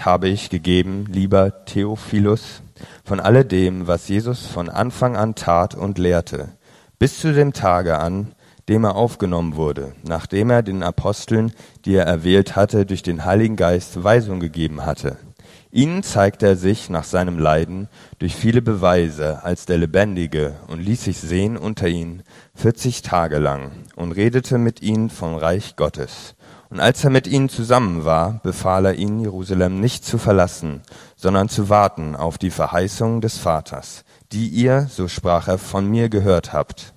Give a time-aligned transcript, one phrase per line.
[0.00, 2.62] Habe ich gegeben, lieber Theophilus,
[3.04, 6.48] von alledem, was Jesus von Anfang an tat und lehrte,
[6.98, 8.34] bis zu dem Tage an,
[8.68, 11.52] dem er aufgenommen wurde, nachdem er den Aposteln,
[11.84, 15.18] die er erwählt hatte, durch den Heiligen Geist Weisung gegeben hatte.
[15.70, 17.88] Ihnen zeigte er sich nach seinem Leiden
[18.18, 22.22] durch viele Beweise als der Lebendige und ließ sich sehen unter ihnen
[22.54, 26.34] vierzig Tage lang und redete mit ihnen vom Reich Gottes.
[26.70, 30.82] Und als er mit ihnen zusammen war, befahl er ihnen, Jerusalem nicht zu verlassen,
[31.16, 36.08] sondern zu warten auf die Verheißung des Vaters, die ihr, so sprach er, von mir
[36.08, 36.94] gehört habt.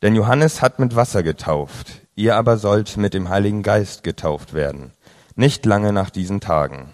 [0.00, 4.92] Denn Johannes hat mit Wasser getauft, ihr aber sollt mit dem Heiligen Geist getauft werden,
[5.36, 6.88] nicht lange nach diesen Tagen.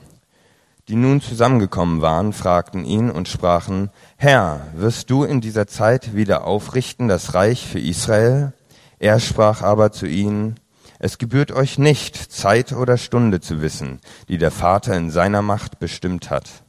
[0.88, 6.44] Die nun zusammengekommen waren, fragten ihn und sprachen, Herr, wirst du in dieser Zeit wieder
[6.44, 8.52] aufrichten das Reich für Israel?
[8.98, 10.56] Er sprach aber zu ihnen,
[11.02, 15.78] es gebührt euch nicht, Zeit oder Stunde zu wissen, die der Vater in seiner Macht
[15.78, 16.62] bestimmt hat.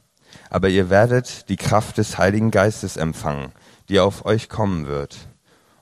[0.48, 3.52] Aber ihr werdet die Kraft des Heiligen Geistes empfangen,
[3.90, 5.28] die auf euch kommen wird.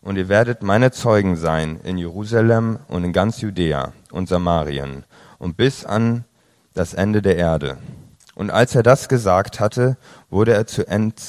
[0.00, 5.04] Und ihr werdet meine Zeugen sein in Jerusalem und in ganz Judäa und Samarien
[5.38, 6.24] und bis an
[6.74, 7.78] das Ende der Erde.
[8.34, 9.96] Und als er das gesagt hatte,
[10.28, 11.22] wurde er zu End,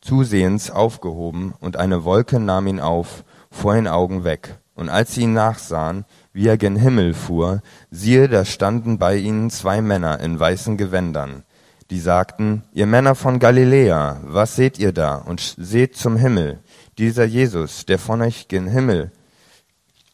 [0.00, 4.58] zusehends aufgehoben, und eine Wolke nahm ihn auf, vor den Augen weg.
[4.74, 9.50] Und als sie ihn nachsahen, wie er gen Himmel fuhr, siehe, da standen bei ihnen
[9.50, 11.44] zwei Männer in weißen Gewändern,
[11.90, 15.16] die sagten, ihr Männer von Galiläa, was seht ihr da?
[15.16, 16.60] Und seht zum Himmel.
[16.96, 19.12] Dieser Jesus, der von euch gen Himmel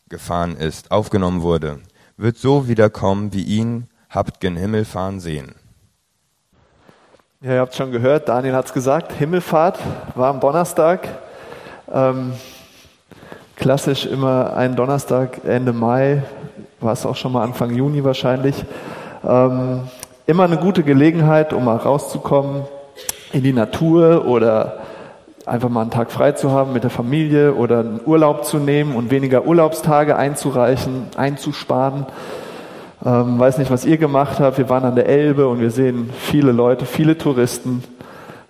[0.08, 1.80] gefahren ist, aufgenommen wurde,
[2.16, 5.54] wird so wiederkommen, wie ihn habt gen Himmel fahren sehen.
[7.40, 9.78] Ja, ihr habt schon gehört, Daniel hat es gesagt, Himmelfahrt
[10.16, 11.08] war am Donnerstag.
[11.92, 12.32] Ähm,
[13.58, 16.22] klassisch immer ein Donnerstag, Ende Mai,
[16.80, 18.54] war es auch schon mal Anfang Juni wahrscheinlich.
[19.26, 19.80] Ähm,
[20.26, 22.62] immer eine gute Gelegenheit, um mal rauszukommen
[23.32, 24.78] in die Natur oder
[25.44, 28.94] einfach mal einen Tag frei zu haben mit der Familie oder einen Urlaub zu nehmen
[28.94, 32.06] und weniger Urlaubstage einzureichen, einzusparen.
[33.04, 34.58] Ähm, weiß nicht, was ihr gemacht habt.
[34.58, 37.82] Wir waren an der Elbe und wir sehen viele Leute, viele Touristen.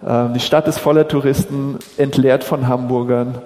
[0.06, 3.38] Ähm, die Stadt ist voller Touristen, entleert von Hamburgern.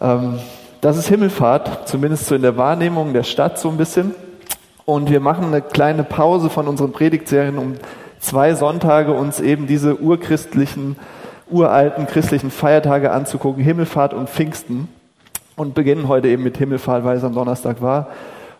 [0.00, 0.38] Ähm,
[0.80, 4.14] das ist Himmelfahrt, zumindest so in der Wahrnehmung der Stadt so ein bisschen.
[4.84, 7.74] Und wir machen eine kleine Pause von unseren Predigtserien, um
[8.20, 10.96] zwei Sonntage uns eben diese urchristlichen,
[11.50, 14.88] uralten christlichen Feiertage anzugucken, Himmelfahrt und Pfingsten.
[15.56, 18.08] Und beginnen heute eben mit Himmelfahrt, weil es am Donnerstag war.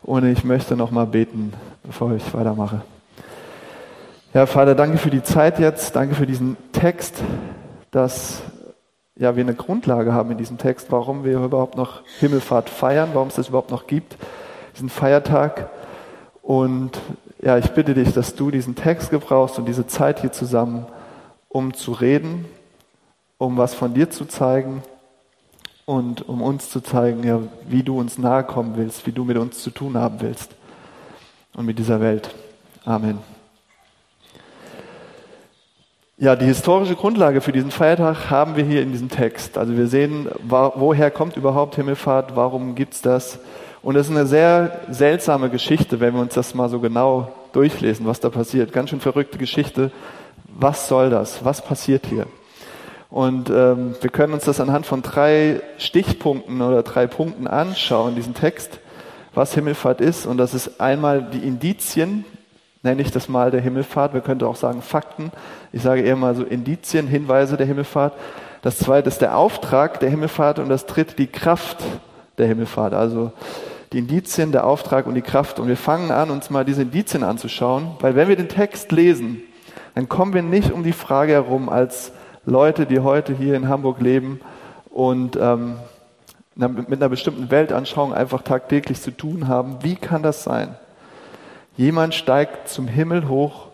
[0.03, 1.53] Und ich möchte noch mal beten,
[1.85, 2.81] bevor ich weitermache.
[4.35, 7.23] Ja, Vater, danke für die Zeit jetzt, danke für diesen Text,
[7.91, 8.43] dass
[9.19, 13.29] ja, wir eine Grundlage haben in diesem Text, warum wir überhaupt noch Himmelfahrt feiern, warum
[13.29, 14.17] es das überhaupt noch gibt,
[14.75, 15.71] diesen Feiertag.
[16.43, 17.01] Und
[17.43, 20.87] ja, ich bitte dich, dass du diesen Text gebrauchst und diese Zeit hier zusammen,
[21.49, 22.45] um zu reden,
[23.39, 24.83] um was von dir zu zeigen
[25.85, 29.37] und um uns zu zeigen, ja, wie du uns nahe kommen willst, wie du mit
[29.37, 30.53] uns zu tun haben willst
[31.55, 32.35] und mit dieser Welt.
[32.85, 33.38] Amen.
[36.21, 39.57] Ja, die historische Grundlage für diesen Feiertag haben wir hier in diesem Text.
[39.57, 43.39] Also wir sehen, woher kommt überhaupt Himmelfahrt, warum gibt's das?
[43.83, 48.05] Und es ist eine sehr seltsame Geschichte, wenn wir uns das mal so genau durchlesen,
[48.05, 48.73] was da passiert.
[48.73, 49.93] Ganz schön verrückte Geschichte.
[50.49, 51.45] Was soll das?
[51.45, 52.27] Was passiert hier?
[53.11, 58.35] Und ähm, wir können uns das anhand von drei Stichpunkten oder drei Punkten anschauen, diesen
[58.35, 58.81] Text,
[59.35, 60.27] was Himmelfahrt ist.
[60.27, 62.25] Und das ist einmal die Indizien,
[62.83, 64.15] nenne ich das mal der Himmelfahrt.
[64.15, 65.33] Wir könnten auch sagen Fakten.
[65.73, 68.15] Ich sage eher mal so Indizien, Hinweise der Himmelfahrt.
[68.63, 71.79] Das zweite ist der Auftrag der Himmelfahrt und das dritte die Kraft
[72.39, 72.95] der Himmelfahrt.
[72.95, 73.33] Also
[73.93, 75.59] die Indizien, der Auftrag und die Kraft.
[75.59, 79.43] Und wir fangen an, uns mal diese Indizien anzuschauen, weil wenn wir den Text lesen,
[79.95, 82.13] dann kommen wir nicht um die Frage herum, als
[82.45, 84.41] Leute, die heute hier in Hamburg leben
[84.91, 85.77] und ähm,
[86.55, 89.79] mit einer bestimmten Weltanschauung einfach tagtäglich zu tun haben.
[89.83, 90.77] Wie kann das sein?
[91.79, 93.69] Jemand steigt zum Himmel hoch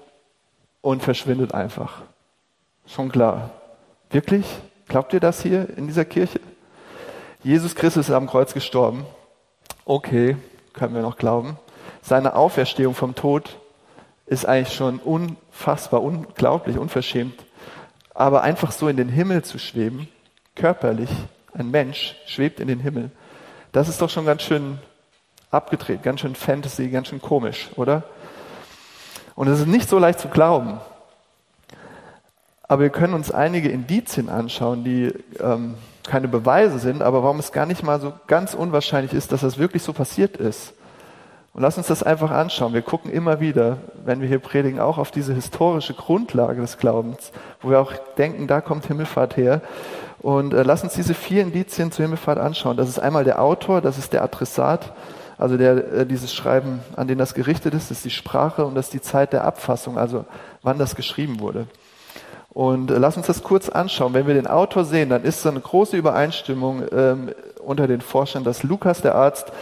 [0.83, 2.03] und verschwindet einfach.
[2.87, 3.49] Schon klar.
[4.11, 4.45] Wirklich?
[4.89, 6.39] Glaubt ihr das hier in dieser Kirche?
[7.43, 9.07] Jesus Christus ist am Kreuz gestorben.
[9.87, 10.37] Okay,
[10.75, 11.57] können wir noch glauben.
[12.03, 13.59] Seine Auferstehung vom Tod
[14.27, 17.47] ist eigentlich schon unfassbar, unglaublich, unverschämt.
[18.13, 20.09] Aber einfach so in den Himmel zu schweben,
[20.55, 21.09] körperlich,
[21.55, 23.11] ein Mensch schwebt in den Himmel,
[23.73, 24.79] das ist doch schon ganz schön
[25.51, 28.05] abgedreht, ganz schön Fantasy, ganz schön komisch, oder?
[29.35, 30.81] Und es ist nicht so leicht zu glauben.
[32.67, 35.75] Aber wir können uns einige Indizien anschauen, die ähm,
[36.07, 39.59] keine Beweise sind, aber warum es gar nicht mal so ganz unwahrscheinlich ist, dass das
[39.59, 40.75] wirklich so passiert ist.
[41.53, 42.73] Und lass uns das einfach anschauen.
[42.73, 47.31] Wir gucken immer wieder, wenn wir hier predigen, auch auf diese historische Grundlage des Glaubens,
[47.63, 49.61] wo wir auch denken, da kommt Himmelfahrt her.
[50.19, 52.77] Und äh, lass uns diese vier Indizien zur Himmelfahrt anschauen.
[52.77, 54.93] Das ist einmal der Autor, das ist der Adressat,
[55.39, 58.87] also der, äh, dieses Schreiben, an den das gerichtet ist, ist die Sprache und das
[58.87, 60.25] ist die Zeit der Abfassung, also
[60.63, 61.67] wann das geschrieben wurde.
[62.51, 64.15] Und äh, lass uns das kurz anschauen.
[64.15, 67.31] Wenn wir den Autor sehen, dann ist so eine große Übereinstimmung ähm,
[67.65, 69.53] unter den Forschern, dass Lukas, der Arzt,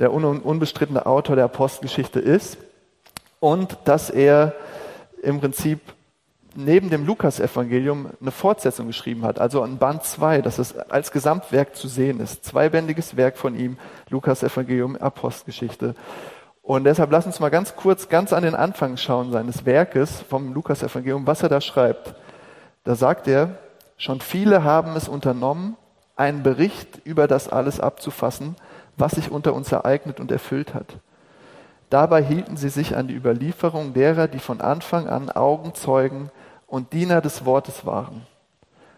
[0.00, 2.58] der un unbestrittene Autor der Apostelgeschichte ist
[3.40, 4.52] und dass er
[5.22, 5.80] im Prinzip
[6.56, 11.76] neben dem Lukas-Evangelium eine Fortsetzung geschrieben hat, also ein Band 2, dass es als Gesamtwerk
[11.76, 12.44] zu sehen ist.
[12.44, 13.78] Zweibändiges Werk von ihm,
[14.10, 15.94] Lukas-Evangelium, Apostelgeschichte.
[16.62, 20.54] Und deshalb lass uns mal ganz kurz, ganz an den Anfang schauen seines Werkes vom
[20.54, 22.14] Lukas-Evangelium, was er da schreibt.
[22.84, 23.58] Da sagt er,
[23.96, 25.76] schon viele haben es unternommen,
[26.16, 28.56] einen Bericht über das alles abzufassen,
[28.96, 30.98] was sich unter uns ereignet und erfüllt hat.
[31.90, 36.30] Dabei hielten sie sich an die Überlieferung derer, die von Anfang an Augenzeugen
[36.74, 38.26] und Diener des Wortes waren.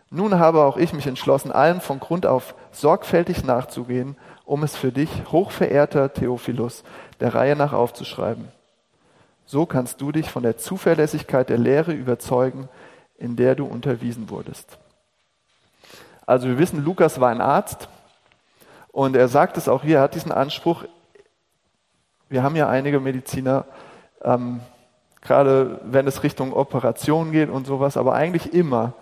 [0.08, 4.92] Nun habe auch ich mich entschlossen, allem von Grund auf sorgfältig nachzugehen, um es für
[4.92, 6.84] dich, hochverehrter Theophilus,
[7.20, 8.48] der Reihe nach aufzuschreiben.
[9.44, 12.70] So kannst du dich von der Zuverlässigkeit der Lehre überzeugen,
[13.18, 14.78] in der du unterwiesen wurdest.
[16.24, 17.90] Also wir wissen, Lukas war ein Arzt,
[18.90, 20.84] und er sagt es auch hier, er hat diesen Anspruch,
[22.30, 23.66] wir haben ja einige Mediziner,
[24.22, 24.62] ähm,
[25.26, 28.94] gerade wenn es Richtung Operation geht und sowas, aber eigentlich immer,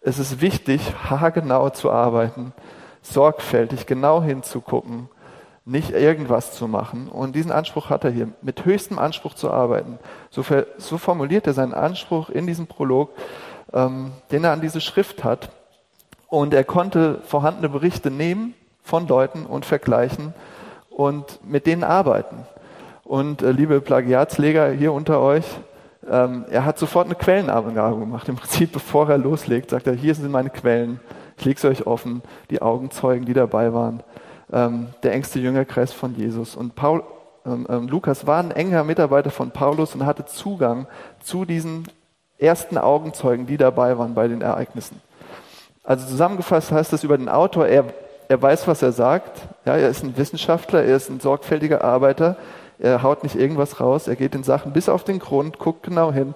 [0.00, 0.80] es ist wichtig,
[1.10, 2.52] haargenau zu arbeiten,
[3.02, 5.08] sorgfältig, genau hinzugucken,
[5.64, 7.08] nicht irgendwas zu machen.
[7.08, 9.98] Und diesen Anspruch hat er hier, mit höchstem Anspruch zu arbeiten.
[10.30, 10.44] So,
[10.78, 13.10] so formuliert er seinen Anspruch in diesem Prolog,
[13.72, 15.50] ähm, den er an diese Schrift hat.
[16.28, 20.32] Und er konnte vorhandene Berichte nehmen, von Leuten und vergleichen
[20.90, 22.46] und mit denen arbeiten.
[23.06, 25.44] Und äh, liebe Plagiatsleger hier unter euch,
[26.10, 28.28] ähm, er hat sofort eine Quellenangabe gemacht.
[28.28, 30.98] Im Prinzip, bevor er loslegt, sagt er, hier sind meine Quellen,
[31.38, 34.02] ich lege sie euch offen, die Augenzeugen, die dabei waren,
[34.52, 36.56] ähm, der engste Jüngerkreis von Jesus.
[36.56, 37.04] Und Paul,
[37.46, 40.88] ähm, ähm, Lukas war ein enger Mitarbeiter von Paulus und hatte Zugang
[41.20, 41.86] zu diesen
[42.38, 45.00] ersten Augenzeugen, die dabei waren bei den Ereignissen.
[45.84, 47.84] Also zusammengefasst heißt das über den Autor, er
[48.28, 49.42] er weiß, was er sagt.
[49.64, 52.36] Ja, er ist ein Wissenschaftler, er ist ein sorgfältiger Arbeiter.
[52.78, 56.12] Er haut nicht irgendwas raus, er geht den Sachen bis auf den Grund, guckt genau
[56.12, 56.34] hin.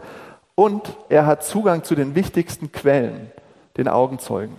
[0.54, 3.30] Und er hat Zugang zu den wichtigsten Quellen,
[3.76, 4.56] den Augenzeugen.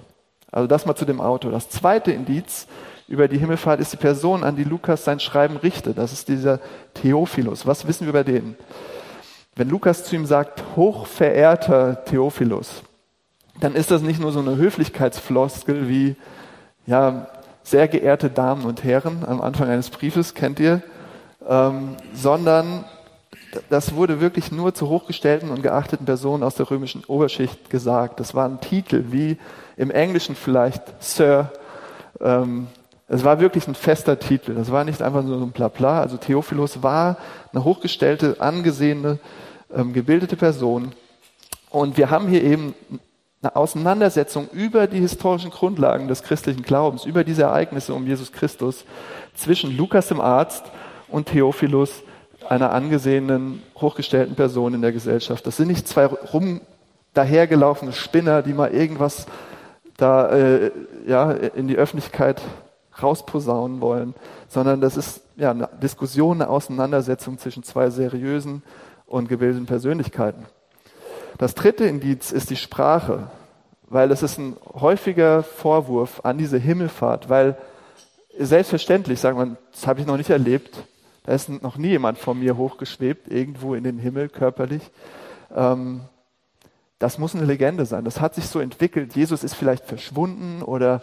[0.51, 1.51] Also das mal zu dem Autor.
[1.51, 2.67] Das zweite Indiz
[3.07, 5.97] über die Himmelfahrt ist die Person, an die Lukas sein Schreiben richtet.
[5.97, 6.59] Das ist dieser
[6.93, 7.65] Theophilus.
[7.65, 8.55] Was wissen wir über den?
[9.55, 12.83] Wenn Lukas zu ihm sagt, hochverehrter Theophilus,
[13.59, 16.15] dann ist das nicht nur so eine Höflichkeitsfloskel wie,
[16.85, 17.27] ja,
[17.63, 20.81] sehr geehrte Damen und Herren am Anfang eines Briefes, kennt ihr,
[21.47, 22.85] ähm, sondern
[23.69, 28.19] das wurde wirklich nur zu hochgestellten und geachteten Personen aus der römischen Oberschicht gesagt.
[28.19, 29.37] Das war ein Titel, wie
[29.77, 31.51] im Englischen vielleicht Sir.
[32.19, 32.67] Ähm,
[33.07, 34.55] es war wirklich ein fester Titel.
[34.55, 35.99] Das war nicht einfach nur so ein Blabla.
[35.99, 37.17] Also Theophilus war
[37.51, 39.19] eine hochgestellte, angesehene,
[39.73, 40.93] ähm, gebildete Person.
[41.69, 42.73] Und wir haben hier eben
[43.41, 48.85] eine Auseinandersetzung über die historischen Grundlagen des christlichen Glaubens, über diese Ereignisse um Jesus Christus
[49.33, 50.63] zwischen Lukas dem Arzt
[51.11, 52.03] und Theophilus,
[52.49, 55.45] einer angesehenen, hochgestellten Person in der Gesellschaft.
[55.45, 56.61] Das sind nicht zwei rum
[57.13, 59.25] dahergelaufene Spinner, die mal irgendwas
[59.97, 60.71] da äh,
[61.05, 62.41] ja, in die Öffentlichkeit
[63.01, 64.15] rausposaunen wollen,
[64.47, 68.63] sondern das ist ja, eine Diskussion, eine Auseinandersetzung zwischen zwei seriösen
[69.05, 70.45] und gebildeten Persönlichkeiten.
[71.37, 73.29] Das dritte Indiz ist die Sprache,
[73.87, 77.57] weil es ist ein häufiger Vorwurf an diese Himmelfahrt, weil
[78.37, 80.77] selbstverständlich, sagen wir, das habe ich noch nicht erlebt,
[81.23, 84.89] da ist noch nie jemand von mir hochgeschwebt, irgendwo in den Himmel körperlich.
[85.55, 86.01] Ähm,
[86.99, 88.05] das muss eine Legende sein.
[88.05, 89.15] Das hat sich so entwickelt.
[89.15, 91.01] Jesus ist vielleicht verschwunden oder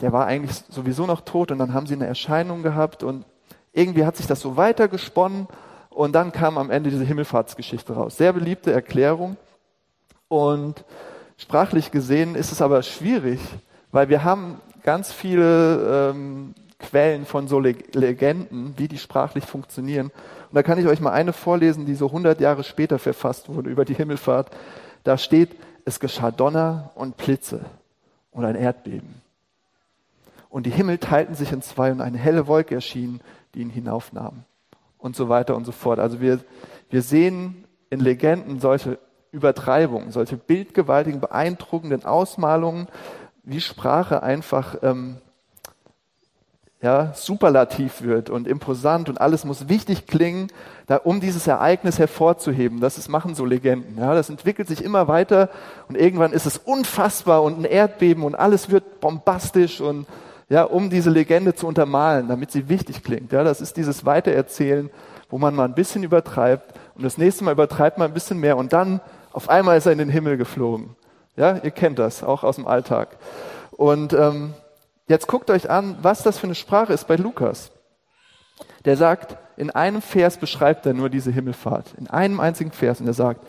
[0.00, 3.24] der war eigentlich sowieso noch tot und dann haben sie eine Erscheinung gehabt und
[3.72, 5.48] irgendwie hat sich das so weitergesponnen
[5.90, 8.16] und dann kam am Ende diese Himmelfahrtsgeschichte raus.
[8.18, 9.36] Sehr beliebte Erklärung.
[10.28, 10.84] Und
[11.38, 13.40] sprachlich gesehen ist es aber schwierig,
[13.92, 20.06] weil wir haben ganz viele ähm, Quellen von so Legenden, wie die sprachlich funktionieren.
[20.06, 23.70] Und da kann ich euch mal eine vorlesen, die so 100 Jahre später verfasst wurde
[23.70, 24.50] über die Himmelfahrt.
[25.04, 27.64] Da steht, es geschah Donner und Blitze
[28.30, 29.22] und ein Erdbeben.
[30.50, 33.20] Und die Himmel teilten sich in zwei und eine helle Wolke erschien,
[33.54, 34.44] die ihn hinaufnahm
[34.98, 35.98] und so weiter und so fort.
[35.98, 36.40] Also wir,
[36.90, 38.98] wir sehen in Legenden solche
[39.32, 42.88] Übertreibungen, solche bildgewaltigen, beeindruckenden Ausmalungen,
[43.42, 45.18] wie Sprache einfach ähm,
[46.82, 50.48] ja, superlativ wird und imposant und alles muss wichtig klingen,
[50.86, 52.80] da, um dieses Ereignis hervorzuheben.
[52.80, 53.98] Das ist, machen so Legenden.
[53.98, 55.48] Ja, das entwickelt sich immer weiter
[55.88, 60.06] und irgendwann ist es unfassbar und ein Erdbeben und alles wird bombastisch und
[60.48, 63.32] ja, um diese Legende zu untermalen, damit sie wichtig klingt.
[63.32, 64.90] Ja, das ist dieses Weitererzählen,
[65.30, 68.56] wo man mal ein bisschen übertreibt und das nächste Mal übertreibt man ein bisschen mehr
[68.56, 69.00] und dann
[69.32, 70.94] auf einmal ist er in den Himmel geflogen.
[71.36, 73.16] Ja, ihr kennt das auch aus dem Alltag.
[73.72, 74.54] Und ähm,
[75.08, 77.70] Jetzt guckt euch an, was das für eine Sprache ist bei Lukas.
[78.84, 81.94] Der sagt, in einem Vers beschreibt er nur diese Himmelfahrt.
[81.98, 83.00] In einem einzigen Vers.
[83.00, 83.46] Und er sagt,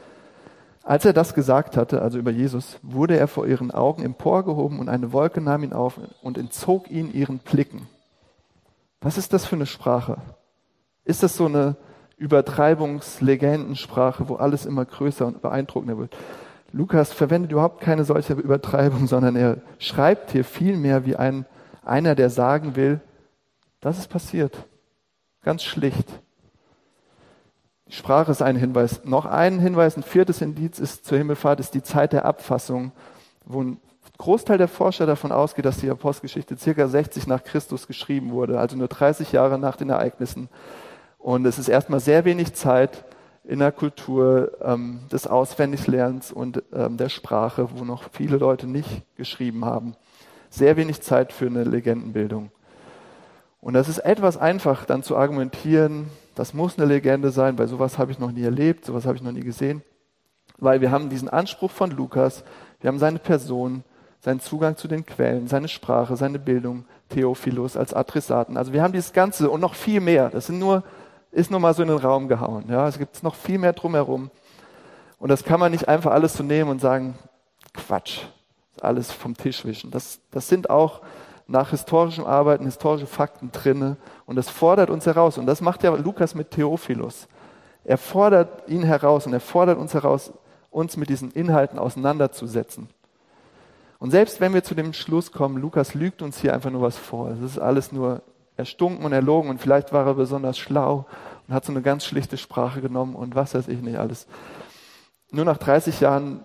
[0.84, 4.88] als er das gesagt hatte, also über Jesus, wurde er vor ihren Augen emporgehoben und
[4.88, 7.90] eine Wolke nahm ihn auf und entzog ihn ihren Blicken.
[9.02, 10.18] Was ist das für eine Sprache?
[11.04, 11.76] Ist das so eine
[12.18, 16.16] Übertreibungslegendensprache, wo alles immer größer und beeindruckender wird?
[16.72, 21.46] Lukas verwendet überhaupt keine solche Übertreibung, sondern er schreibt hier vielmehr wie ein,
[21.84, 23.00] einer, der sagen will,
[23.80, 24.66] das ist passiert.
[25.44, 26.08] Ganz schlicht.
[27.88, 29.06] Die Sprache ist ein Hinweis.
[29.06, 32.92] Noch ein Hinweis, ein viertes Indiz ist zur Himmelfahrt, ist die Zeit der Abfassung,
[33.46, 33.80] wo ein
[34.18, 38.76] Großteil der Forscher davon ausgeht, dass die Apostelgeschichte circa 60 nach Christus geschrieben wurde, also
[38.76, 40.50] nur 30 Jahre nach den Ereignissen.
[41.18, 43.06] Und es ist erstmal sehr wenig Zeit,
[43.48, 49.04] in der Kultur ähm, des Auswendiglernens und ähm, der Sprache, wo noch viele Leute nicht
[49.16, 49.96] geschrieben haben.
[50.50, 52.52] Sehr wenig Zeit für eine Legendenbildung.
[53.62, 57.98] Und das ist etwas einfach dann zu argumentieren, das muss eine Legende sein, weil sowas
[57.98, 59.82] habe ich noch nie erlebt, sowas habe ich noch nie gesehen.
[60.60, 62.44] Weil wir haben diesen Anspruch von Lukas,
[62.82, 63.84] wir haben seine Person,
[64.20, 68.58] seinen Zugang zu den Quellen, seine Sprache, seine Bildung, Theophilus als Adressaten.
[68.58, 70.30] Also wir haben dieses Ganze und noch viel mehr.
[70.30, 70.84] Das sind nur
[71.32, 72.66] ist nur mal so in den Raum gehauen.
[72.70, 74.32] Ja, es gibt noch viel mehr drumherum.
[75.20, 77.16] Und das kann man nicht einfach alles so nehmen und sagen,
[77.74, 78.22] Quatsch,
[78.82, 79.92] alles vom Tisch wischen.
[79.92, 81.02] Das, das sind auch
[81.48, 85.38] nach historischem Arbeiten historische Fakten drinne und das fordert uns heraus.
[85.38, 87.28] Und das macht ja Lukas mit Theophilus.
[87.84, 90.34] Er fordert ihn heraus und er fordert uns heraus,
[90.70, 92.90] uns mit diesen Inhalten auseinanderzusetzen.
[94.00, 96.98] Und selbst wenn wir zu dem Schluss kommen, Lukas lügt uns hier einfach nur was
[96.98, 97.32] vor.
[97.32, 98.22] Es ist alles nur
[98.58, 101.06] erstunken und erlogen und vielleicht war er besonders schlau
[101.48, 104.28] und hat so eine ganz schlichte Sprache genommen und was weiß ich nicht alles.
[105.32, 106.44] Nur nach 30 Jahren,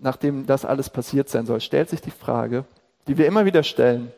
[0.00, 2.64] nachdem das alles passiert sein soll, stellt sich die Frage,
[3.06, 4.12] die wir immer wieder stellen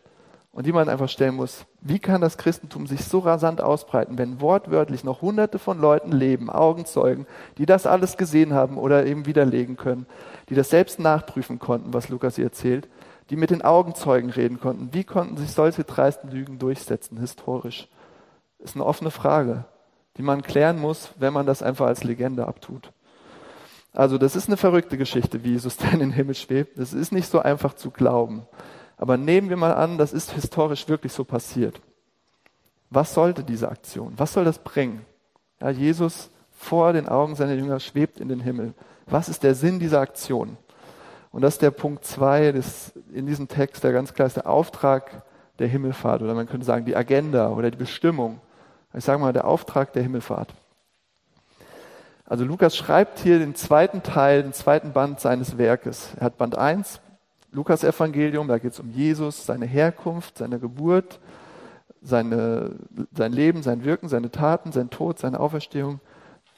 [0.52, 4.40] und die man einfach stellen muss, wie kann das Christentum sich so rasant ausbreiten, wenn
[4.40, 7.26] wortwörtlich noch hunderte von Leuten leben, Augenzeugen,
[7.58, 10.06] die das alles gesehen haben oder eben widerlegen können,
[10.48, 12.88] die das selbst nachprüfen konnten, was Lukas hier erzählt,
[13.30, 14.90] die mit den Augenzeugen reden konnten.
[14.92, 17.88] Wie konnten sich solche dreisten Lügen durchsetzen, historisch?
[18.58, 19.64] Ist eine offene Frage,
[20.16, 22.92] die man klären muss, wenn man das einfach als Legende abtut.
[23.92, 26.78] Also das ist eine verrückte Geschichte, wie Jesus da in den Himmel schwebt.
[26.78, 28.42] Das ist nicht so einfach zu glauben.
[28.96, 31.80] Aber nehmen wir mal an, das ist historisch wirklich so passiert.
[32.90, 34.12] Was sollte diese Aktion?
[34.16, 35.04] Was soll das bringen?
[35.60, 38.74] Ja, Jesus vor den Augen seiner Jünger schwebt in den Himmel.
[39.06, 40.56] Was ist der Sinn dieser Aktion?
[41.34, 44.48] Und das ist der Punkt zwei des, in diesem Text, der ganz klar ist der
[44.48, 45.24] Auftrag
[45.58, 48.38] der Himmelfahrt oder man könnte sagen die Agenda oder die Bestimmung.
[48.96, 50.54] Ich sage mal der Auftrag der Himmelfahrt.
[52.24, 56.10] Also Lukas schreibt hier den zweiten Teil, den zweiten Band seines Werkes.
[56.20, 57.00] Er hat Band 1,
[57.50, 61.18] Lukas Evangelium, da geht es um Jesus, seine Herkunft, seine Geburt,
[62.00, 62.76] seine,
[63.12, 65.98] sein Leben, sein Wirken, seine Taten, sein Tod, seine Auferstehung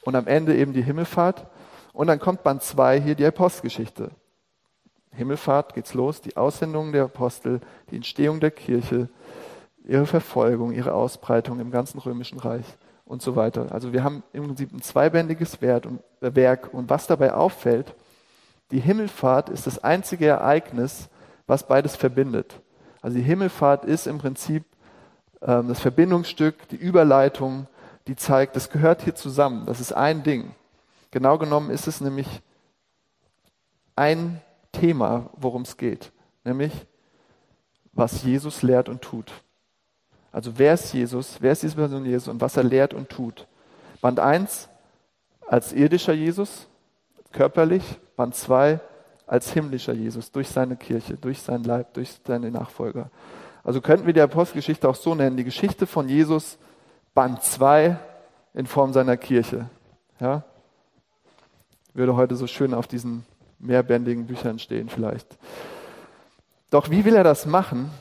[0.03, 1.47] und am Ende eben die Himmelfahrt.
[1.93, 4.11] Und dann kommt Band 2 hier die Apostelgeschichte.
[5.11, 9.09] Himmelfahrt geht's los, die Aussendung der Apostel, die Entstehung der Kirche,
[9.85, 12.65] ihre Verfolgung, ihre Ausbreitung im ganzen römischen Reich
[13.05, 13.71] und so weiter.
[13.71, 15.81] Also wir haben im Prinzip ein zweibändiges äh,
[16.19, 17.95] Werk und was dabei auffällt,
[18.71, 21.09] die Himmelfahrt ist das einzige Ereignis,
[21.47, 22.59] was beides verbindet.
[23.01, 24.65] Also die Himmelfahrt ist im Prinzip
[25.41, 27.67] ähm, das Verbindungsstück, die Überleitung,
[28.07, 29.65] die zeigt, das gehört hier zusammen.
[29.65, 30.51] Das ist ein Ding.
[31.11, 32.27] Genau genommen ist es nämlich
[33.95, 36.11] ein Thema, worum es geht,
[36.43, 36.73] nämlich
[37.93, 39.31] was Jesus lehrt und tut.
[40.31, 43.47] Also wer ist Jesus, wer ist diese Person Jesus und was er lehrt und tut.
[44.01, 44.69] Band 1
[45.47, 46.67] als irdischer Jesus,
[47.31, 47.83] körperlich,
[48.15, 48.79] Band 2
[49.25, 53.09] als himmlischer Jesus, durch seine Kirche, durch sein Leib, durch seine Nachfolger.
[53.63, 56.57] Also könnten wir die Apostelgeschichte auch so nennen, die Geschichte von Jesus,
[57.13, 57.97] Band 2
[58.53, 59.69] in Form seiner Kirche.
[60.19, 60.43] Ja?
[61.93, 63.25] Würde heute so schön auf diesen
[63.59, 65.37] mehrbändigen Büchern stehen vielleicht.
[66.69, 67.91] Doch wie will er das machen?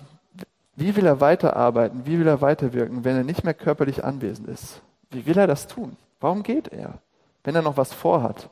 [0.75, 2.03] Wie will er weiterarbeiten?
[2.05, 4.83] Wie will er weiterwirken, wenn er nicht mehr körperlich anwesend ist?
[5.11, 5.97] Wie will er das tun?
[6.21, 6.99] Warum geht er,
[7.45, 8.51] wenn er noch was vorhat?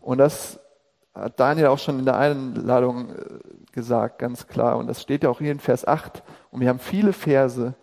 [0.00, 0.58] Und das
[1.14, 3.14] hat Daniel auch schon in der Einladung äh,
[3.72, 4.76] gesagt, ganz klar.
[4.76, 6.22] Und das steht ja auch hier in Vers 8.
[6.50, 7.74] Und wir haben viele Verse,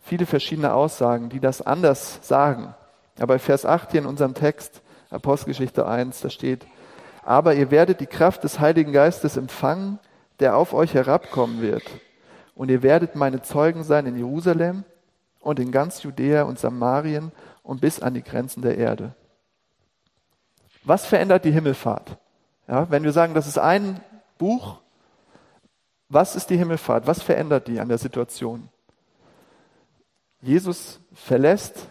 [0.00, 2.74] viele verschiedene Aussagen, die das anders sagen.
[3.18, 6.66] Aber Vers 8 hier in unserem Text, Apostelgeschichte 1, da steht,
[7.30, 10.00] aber ihr werdet die Kraft des Heiligen Geistes empfangen,
[10.40, 11.84] der auf euch herabkommen wird.
[12.56, 14.82] Und ihr werdet meine Zeugen sein in Jerusalem
[15.38, 17.30] und in ganz Judäa und Samarien
[17.62, 19.14] und bis an die Grenzen der Erde.
[20.82, 22.16] Was verändert die Himmelfahrt?
[22.66, 24.00] Ja, wenn wir sagen, das ist ein
[24.36, 24.80] Buch,
[26.08, 27.06] was ist die Himmelfahrt?
[27.06, 28.68] Was verändert die an der Situation?
[30.42, 31.86] Jesus verlässt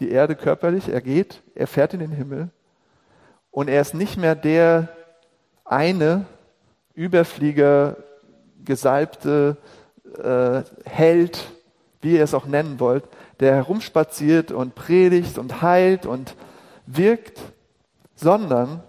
[0.00, 2.50] die Erde körperlich, er geht, er fährt in den Himmel
[3.50, 4.88] und er ist nicht mehr der
[5.64, 6.26] eine
[6.94, 7.96] Überflieger,
[8.64, 9.56] gesalbte
[10.22, 11.50] äh, Held,
[12.00, 13.04] wie ihr es auch nennen wollt,
[13.40, 16.34] der herumspaziert und predigt und heilt und
[16.86, 17.40] wirkt,
[18.14, 18.82] sondern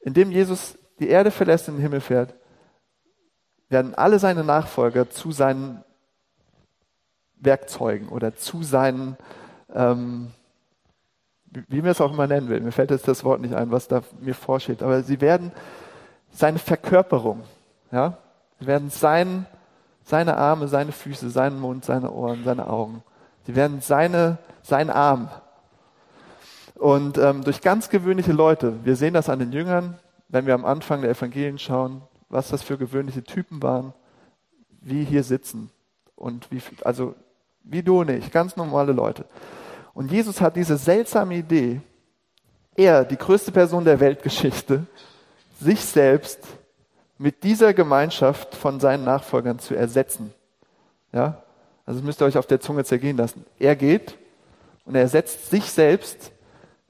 [0.00, 2.34] indem Jesus die Erde verlässt und in den Himmel fährt,
[3.68, 5.84] werden alle seine Nachfolger zu seinen
[7.36, 9.16] Werkzeugen oder zu seinen,
[9.72, 10.32] ähm,
[11.50, 12.60] wie man es auch immer nennen will.
[12.60, 14.82] Mir fällt jetzt das Wort nicht ein, was da mir vorsteht.
[14.82, 15.52] Aber sie werden
[16.30, 17.42] seine Verkörperung.
[17.90, 18.18] Ja?
[18.60, 19.46] Sie werden sein,
[20.04, 23.02] seine Arme, seine Füße, seinen Mund, seine Ohren, seine Augen.
[23.46, 25.28] Sie werden seine, sein Arm.
[26.74, 30.64] Und ähm, durch ganz gewöhnliche Leute, wir sehen das an den Jüngern, wenn wir am
[30.64, 33.92] Anfang der Evangelien schauen, was das für gewöhnliche Typen waren,
[34.80, 35.70] wie hier sitzen.
[36.14, 37.14] Und wie, also
[37.64, 39.24] wie du und ich, ganz normale Leute.
[39.94, 41.80] Und Jesus hat diese seltsame Idee,
[42.76, 44.86] er, die größte Person der Weltgeschichte,
[45.60, 46.38] sich selbst
[47.18, 50.32] mit dieser Gemeinschaft von seinen Nachfolgern zu ersetzen.
[51.12, 51.42] Ja?
[51.84, 53.44] Also das müsst ihr euch auf der Zunge zergehen lassen.
[53.58, 54.16] Er geht
[54.84, 56.32] und er ersetzt sich selbst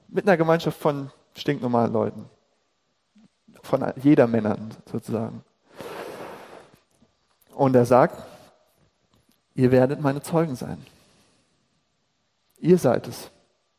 [0.09, 2.31] mit einer Gemeinschaft von stinknormalen Leuten.
[3.63, 5.43] Von jeder Männern sozusagen.
[7.55, 8.23] Und er sagt,
[9.55, 10.79] ihr werdet meine Zeugen sein.
[12.61, 13.31] Ihr seid es.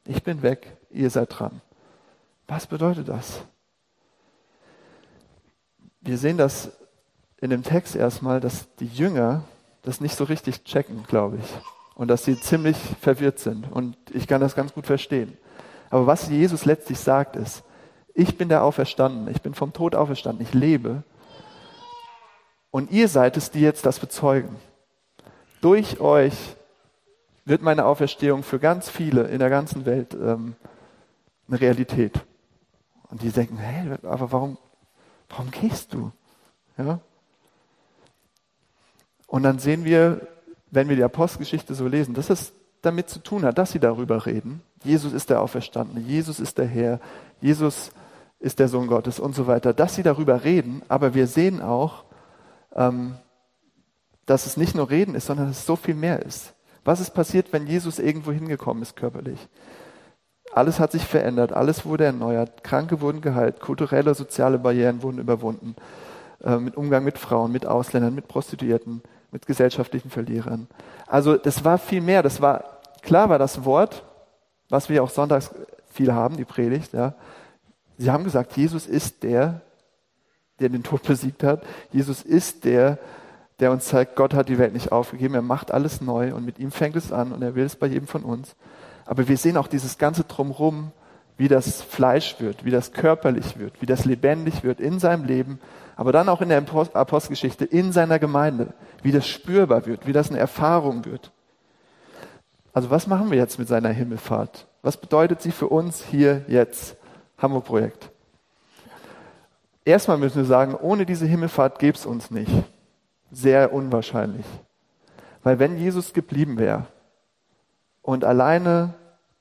[0.05, 1.61] Ich bin weg, ihr seid dran.
[2.47, 3.41] Was bedeutet das?
[6.01, 6.71] Wir sehen das
[7.39, 9.43] in dem Text erstmal, dass die Jünger
[9.83, 11.45] das nicht so richtig checken, glaube ich.
[11.95, 13.71] Und dass sie ziemlich verwirrt sind.
[13.71, 15.37] Und ich kann das ganz gut verstehen.
[15.91, 17.63] Aber was Jesus letztlich sagt, ist,
[18.13, 21.03] ich bin der Auferstanden, ich bin vom Tod auferstanden, ich lebe.
[22.71, 24.55] Und ihr seid es, die jetzt das bezeugen.
[25.61, 26.33] Durch euch
[27.51, 30.55] wird meine Auferstehung für ganz viele in der ganzen Welt ähm,
[31.49, 32.13] eine Realität.
[33.09, 34.57] Und die denken, hey, aber warum,
[35.27, 36.13] warum gehst du?
[36.77, 37.01] Ja?
[39.27, 40.27] Und dann sehen wir,
[40.71, 44.25] wenn wir die Apostelgeschichte so lesen, dass es damit zu tun hat, dass sie darüber
[44.25, 44.61] reden.
[44.85, 47.01] Jesus ist der Auferstandene, Jesus ist der Herr,
[47.41, 47.91] Jesus
[48.39, 52.05] ist der Sohn Gottes und so weiter, dass sie darüber reden, aber wir sehen auch,
[52.73, 53.15] ähm,
[54.25, 56.53] dass es nicht nur Reden ist, sondern dass es so viel mehr ist.
[56.83, 59.47] Was ist passiert, wenn Jesus irgendwo hingekommen ist körperlich?
[60.53, 65.75] Alles hat sich verändert, alles wurde erneuert, Kranke wurden geheilt, kulturelle, soziale Barrieren wurden überwunden,
[66.43, 70.67] äh, mit Umgang mit Frauen, mit Ausländern, mit Prostituierten, mit gesellschaftlichen Verlierern.
[71.07, 74.03] Also das war viel mehr, das war, klar war das Wort,
[74.69, 75.51] was wir auch sonntags
[75.89, 77.13] viel haben, die Predigt, ja.
[77.97, 79.61] Sie haben gesagt, Jesus ist der,
[80.59, 81.63] der den Tod besiegt hat.
[81.91, 82.97] Jesus ist der,
[83.61, 86.57] der uns zeigt, Gott hat die Welt nicht aufgegeben, er macht alles neu und mit
[86.57, 88.55] ihm fängt es an und er will es bei jedem von uns.
[89.05, 90.91] Aber wir sehen auch dieses ganze Drumherum,
[91.37, 95.59] wie das Fleisch wird, wie das körperlich wird, wie das lebendig wird in seinem Leben,
[95.95, 100.29] aber dann auch in der Apostelgeschichte, in seiner Gemeinde, wie das spürbar wird, wie das
[100.29, 101.31] eine Erfahrung wird.
[102.73, 104.65] Also was machen wir jetzt mit seiner Himmelfahrt?
[104.81, 106.95] Was bedeutet sie für uns hier jetzt,
[107.37, 108.09] Hamburg Projekt?
[109.85, 112.51] Erstmal müssen wir sagen, ohne diese Himmelfahrt gäbe es uns nicht
[113.31, 114.45] sehr unwahrscheinlich.
[115.43, 116.85] Weil wenn Jesus geblieben wäre
[118.01, 118.93] und alleine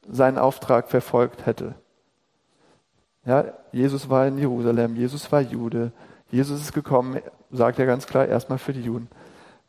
[0.08, 1.74] seinen Auftrag verfolgt hätte,
[3.26, 5.92] ja, Jesus war in Jerusalem, Jesus war Jude,
[6.30, 9.08] Jesus ist gekommen, sagt er ganz klar, erstmal für die Juden,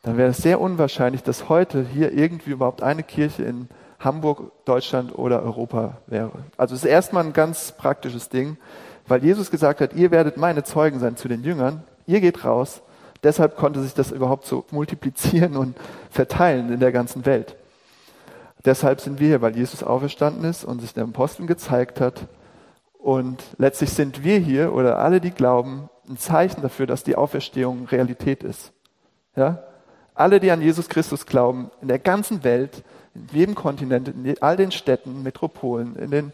[0.02, 3.68] dann wäre es sehr unwahrscheinlich, dass heute hier irgendwie überhaupt eine Kirche in
[4.00, 6.32] Hamburg, Deutschland oder Europa wäre.
[6.56, 8.56] Also es ist erstmal ein ganz praktisches Ding,
[9.06, 12.82] weil Jesus gesagt hat, ihr werdet meine Zeugen sein zu den Jüngern, ihr geht raus
[13.22, 15.76] Deshalb konnte sich das überhaupt so multiplizieren und
[16.10, 17.56] verteilen in der ganzen Welt.
[18.64, 22.26] Deshalb sind wir hier, weil Jesus auferstanden ist und sich den Aposteln gezeigt hat.
[22.98, 27.86] Und letztlich sind wir hier oder alle, die glauben, ein Zeichen dafür, dass die Auferstehung
[27.86, 28.72] Realität ist.
[29.34, 29.64] Ja?
[30.14, 34.56] Alle, die an Jesus Christus glauben, in der ganzen Welt, in jedem Kontinent, in all
[34.56, 36.32] den Städten, Metropolen, in den,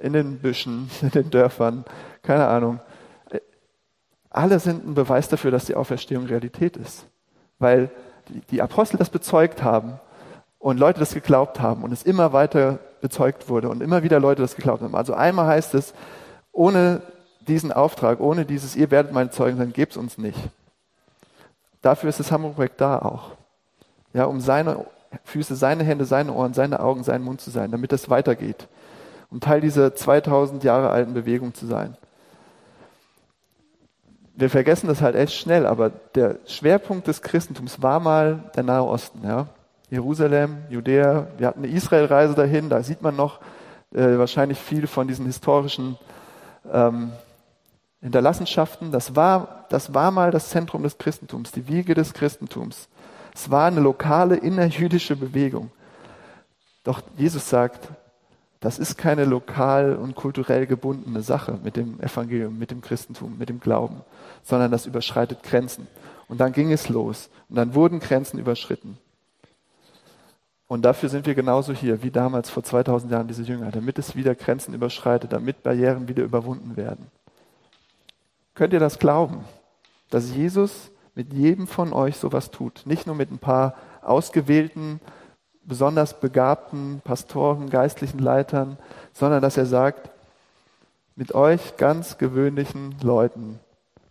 [0.00, 1.84] in den Büschen, in den Dörfern,
[2.22, 2.80] keine Ahnung,
[4.34, 7.06] alle sind ein Beweis dafür, dass die Auferstehung Realität ist.
[7.58, 7.90] Weil
[8.50, 10.00] die Apostel das bezeugt haben
[10.58, 14.42] und Leute das geglaubt haben und es immer weiter bezeugt wurde und immer wieder Leute
[14.42, 14.94] das geglaubt haben.
[14.94, 15.94] Also einmal heißt es,
[16.52, 17.02] ohne
[17.46, 20.38] diesen Auftrag, ohne dieses, ihr werdet meine Zeugen sein, gebt es uns nicht.
[21.82, 23.32] Dafür ist das Hamburg-Projekt da auch.
[24.14, 24.86] Ja, um seine
[25.24, 28.66] Füße, seine Hände, seine Ohren, seine Augen, sein Mund zu sein, damit es weitergeht.
[29.30, 31.96] Um Teil dieser 2000 Jahre alten Bewegung zu sein.
[34.36, 38.84] Wir vergessen das halt echt schnell, aber der Schwerpunkt des Christentums war mal der Nahe
[38.84, 39.22] Osten.
[39.22, 39.46] Ja?
[39.90, 43.40] Jerusalem, Judäa, wir hatten eine Israelreise dahin, da sieht man noch
[43.92, 45.96] äh, wahrscheinlich viel von diesen historischen
[46.72, 47.12] ähm,
[48.00, 48.90] Hinterlassenschaften.
[48.90, 52.88] Das war, das war mal das Zentrum des Christentums, die Wiege des Christentums.
[53.34, 55.70] Es war eine lokale innerjüdische Bewegung.
[56.82, 57.88] Doch Jesus sagt,
[58.64, 63.50] das ist keine lokal und kulturell gebundene Sache mit dem Evangelium, mit dem Christentum, mit
[63.50, 64.00] dem Glauben,
[64.42, 65.86] sondern das überschreitet Grenzen.
[66.28, 68.96] Und dann ging es los und dann wurden Grenzen überschritten.
[70.66, 74.16] Und dafür sind wir genauso hier wie damals vor 2000 Jahren diese Jünger, damit es
[74.16, 77.08] wieder Grenzen überschreitet, damit Barrieren wieder überwunden werden.
[78.54, 79.44] Könnt ihr das glauben,
[80.08, 82.82] dass Jesus mit jedem von euch sowas tut?
[82.86, 85.00] Nicht nur mit ein paar ausgewählten,
[85.66, 88.76] besonders begabten Pastoren, geistlichen Leitern,
[89.12, 90.10] sondern dass er sagt,
[91.16, 93.60] mit euch ganz gewöhnlichen Leuten,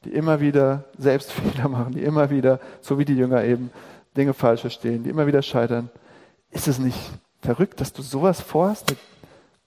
[0.05, 3.71] die immer wieder selbst Fehler machen, die immer wieder, so wie die Jünger eben,
[4.15, 5.89] Dinge falsch verstehen, die immer wieder scheitern,
[6.51, 6.99] ist es nicht
[7.41, 8.99] verrückt, dass du sowas vorhast mit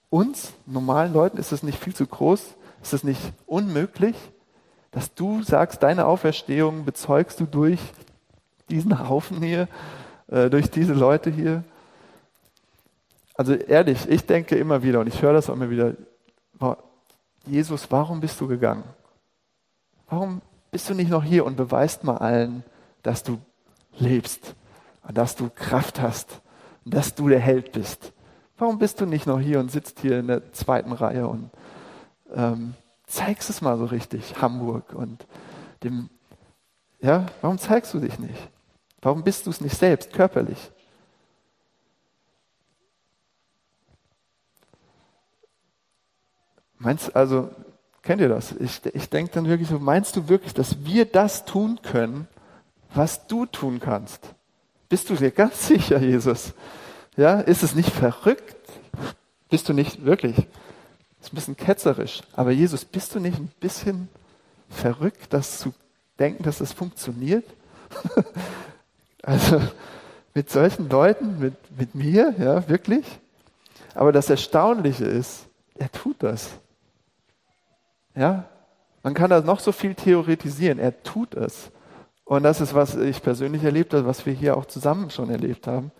[0.09, 1.37] uns, normalen Leuten?
[1.37, 2.55] Ist es nicht viel zu groß?
[2.81, 4.15] Ist es nicht unmöglich,
[4.91, 7.79] dass du sagst, deine Auferstehung bezeugst du durch
[8.69, 9.67] diesen Haufen hier,
[10.27, 11.63] äh, durch diese Leute hier?
[13.37, 15.93] Also ehrlich, ich denke immer wieder und ich höre das auch immer wieder,
[17.45, 18.83] Jesus, warum bist du gegangen?
[20.09, 22.63] Warum bist du nicht noch hier und beweist mal allen,
[23.03, 23.39] dass du
[23.97, 24.55] lebst
[25.07, 26.41] und dass du Kraft hast
[26.91, 28.13] dass du der Held bist.
[28.57, 31.49] Warum bist du nicht noch hier und sitzt hier in der zweiten Reihe und
[32.33, 32.73] ähm,
[33.05, 35.25] zeigst es mal so richtig, Hamburg und
[35.83, 36.09] dem,
[36.99, 38.49] ja, warum zeigst du dich nicht?
[39.01, 40.71] Warum bist du es nicht selbst, körperlich?
[46.79, 47.49] Meinst also,
[48.01, 48.53] kennt ihr das?
[48.53, 52.27] Ich, ich denke dann wirklich so, meinst du wirklich, dass wir das tun können,
[52.93, 54.21] was du tun kannst?
[54.89, 56.53] Bist du dir ganz sicher, Jesus?
[57.15, 58.55] Ja, ist es nicht verrückt?
[59.49, 60.37] Bist du nicht wirklich?
[61.21, 62.21] Ist ein bisschen ketzerisch.
[62.33, 64.07] Aber Jesus, bist du nicht ein bisschen
[64.69, 65.73] verrückt, das zu
[66.19, 67.45] denken, dass das funktioniert?
[69.23, 69.61] also
[70.33, 73.05] mit solchen Leuten, mit, mit mir, ja, wirklich?
[73.95, 76.51] Aber das Erstaunliche ist, er tut das.
[78.17, 78.45] Ja,
[79.03, 80.79] man kann da noch so viel theoretisieren.
[80.79, 81.71] Er tut es.
[82.25, 85.67] Und das ist, was ich persönlich erlebt habe, was wir hier auch zusammen schon erlebt
[85.67, 85.91] haben,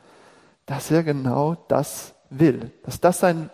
[0.66, 2.72] dass er genau das will.
[2.84, 3.50] Dass das sein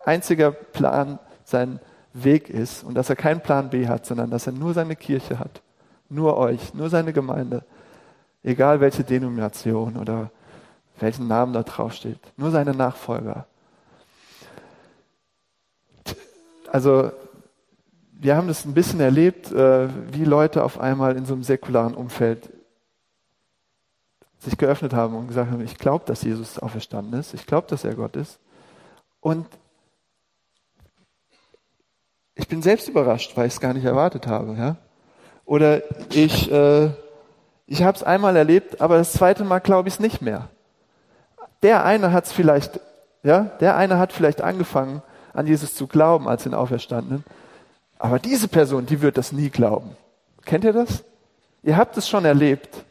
[0.00, 1.80] einziger Plan, sein
[2.12, 5.38] Weg ist und dass er keinen Plan B hat, sondern dass er nur seine Kirche
[5.38, 5.62] hat.
[6.08, 7.62] Nur euch, nur seine Gemeinde.
[8.42, 10.30] Egal welche Denomination oder
[10.98, 12.18] welchen Namen da drauf steht.
[12.36, 13.46] Nur seine Nachfolger.
[16.70, 17.10] Also
[18.12, 21.94] wir haben das ein bisschen erlebt, äh, wie Leute auf einmal in so einem säkularen
[21.94, 22.50] Umfeld
[24.38, 27.84] sich geöffnet haben und gesagt haben, ich glaube, dass Jesus auferstanden ist, ich glaube, dass
[27.84, 28.38] er Gott ist.
[29.20, 29.46] Und
[32.34, 34.54] ich bin selbst überrascht, weil ich es gar nicht erwartet habe.
[34.54, 34.76] Ja?
[35.44, 35.82] Oder
[36.14, 36.90] ich, äh,
[37.66, 40.48] ich habe es einmal erlebt, aber das zweite Mal glaube ich es nicht mehr.
[41.62, 42.80] Der eine hat es vielleicht,
[43.22, 47.24] ja, der eine hat vielleicht angefangen, an Jesus zu glauben als den Auferstandenen.
[47.98, 49.90] Aber diese Person, die wird das nie glauben.
[50.44, 51.04] Kennt ihr das?
[51.62, 52.84] Ihr habt es schon erlebt,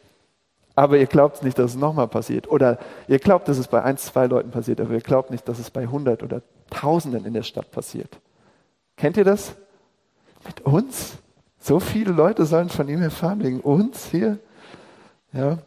[0.76, 2.50] aber ihr glaubt nicht, dass es nochmal passiert.
[2.50, 5.60] Oder ihr glaubt, dass es bei ein, zwei Leuten passiert, aber ihr glaubt nicht, dass
[5.60, 8.20] es bei hundert oder tausenden in der Stadt passiert.
[8.96, 9.56] Kennt ihr das?
[10.46, 11.18] Mit uns?
[11.60, 14.38] So viele Leute sollen von ihm erfahren, wegen uns hier?
[15.34, 15.58] Ja.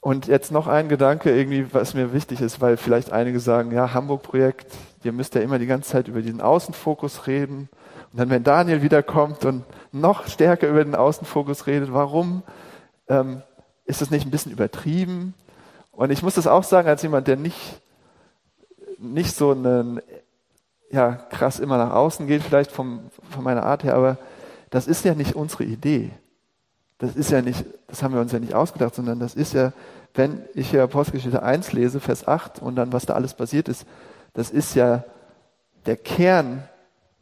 [0.00, 3.92] Und jetzt noch ein Gedanke, irgendwie, was mir wichtig ist, weil vielleicht einige sagen, ja,
[3.92, 4.66] Hamburg-Projekt,
[5.04, 7.68] ihr müsst ja immer die ganze Zeit über diesen Außenfokus reden.
[8.12, 12.42] Und dann, wenn Daniel wiederkommt und noch stärker über den Außenfokus redet, warum
[13.08, 13.42] ähm,
[13.84, 15.34] ist das nicht ein bisschen übertrieben?
[15.92, 17.82] Und ich muss das auch sagen, als jemand, der nicht,
[18.98, 20.00] nicht so einen,
[20.90, 24.16] ja, krass immer nach außen geht, vielleicht vom, von meiner Art her, aber
[24.70, 26.10] das ist ja nicht unsere Idee.
[27.00, 29.72] Das ist ja nicht, das haben wir uns ja nicht ausgedacht, sondern das ist ja,
[30.14, 33.86] wenn ich hier Apostelgeschichte 1 lese, Vers 8 und dann was da alles passiert ist,
[34.34, 35.04] das ist ja
[35.86, 36.62] der Kern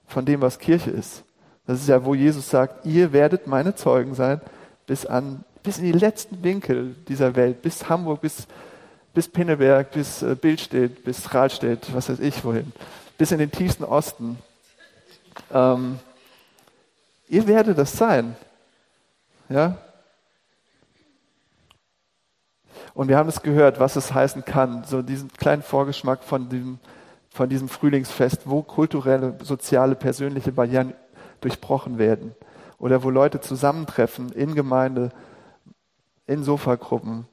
[0.09, 1.23] von dem, was Kirche ist.
[1.67, 4.41] Das ist ja, wo Jesus sagt, ihr werdet meine Zeugen sein,
[4.87, 8.49] bis an, bis in die letzten Winkel dieser Welt, bis Hamburg, bis,
[9.15, 12.73] bis Pinneberg, bis äh, Bildstedt, bis Rahlstedt, was weiß ich wohin,
[13.17, 14.39] bis in den tiefsten Osten.
[15.53, 16.01] Ähm,
[17.29, 18.35] ihr werdet das sein.
[19.49, 19.79] Ja?
[22.95, 26.79] Und wir haben es gehört, was es heißen kann, so diesen kleinen Vorgeschmack von diesem,
[27.31, 30.95] von diesem Frühlingsfest, wo kulturelle, soziale, persönliche Barrieren
[31.41, 32.35] durchbrochen werden
[32.79, 35.11] oder wo Leute zusammentreffen in Gemeinde,
[36.27, 37.27] in Sofagruppen,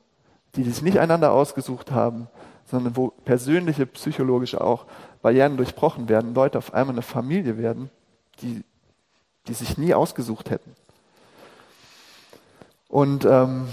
[0.56, 2.28] die sich nicht einander ausgesucht haben,
[2.66, 4.86] sondern wo persönliche, psychologische auch
[5.22, 7.90] Barrieren durchbrochen werden, Leute auf einmal eine Familie werden,
[8.42, 8.64] die,
[9.48, 10.76] die sich nie ausgesucht hätten.
[12.96, 13.68] Und ähm,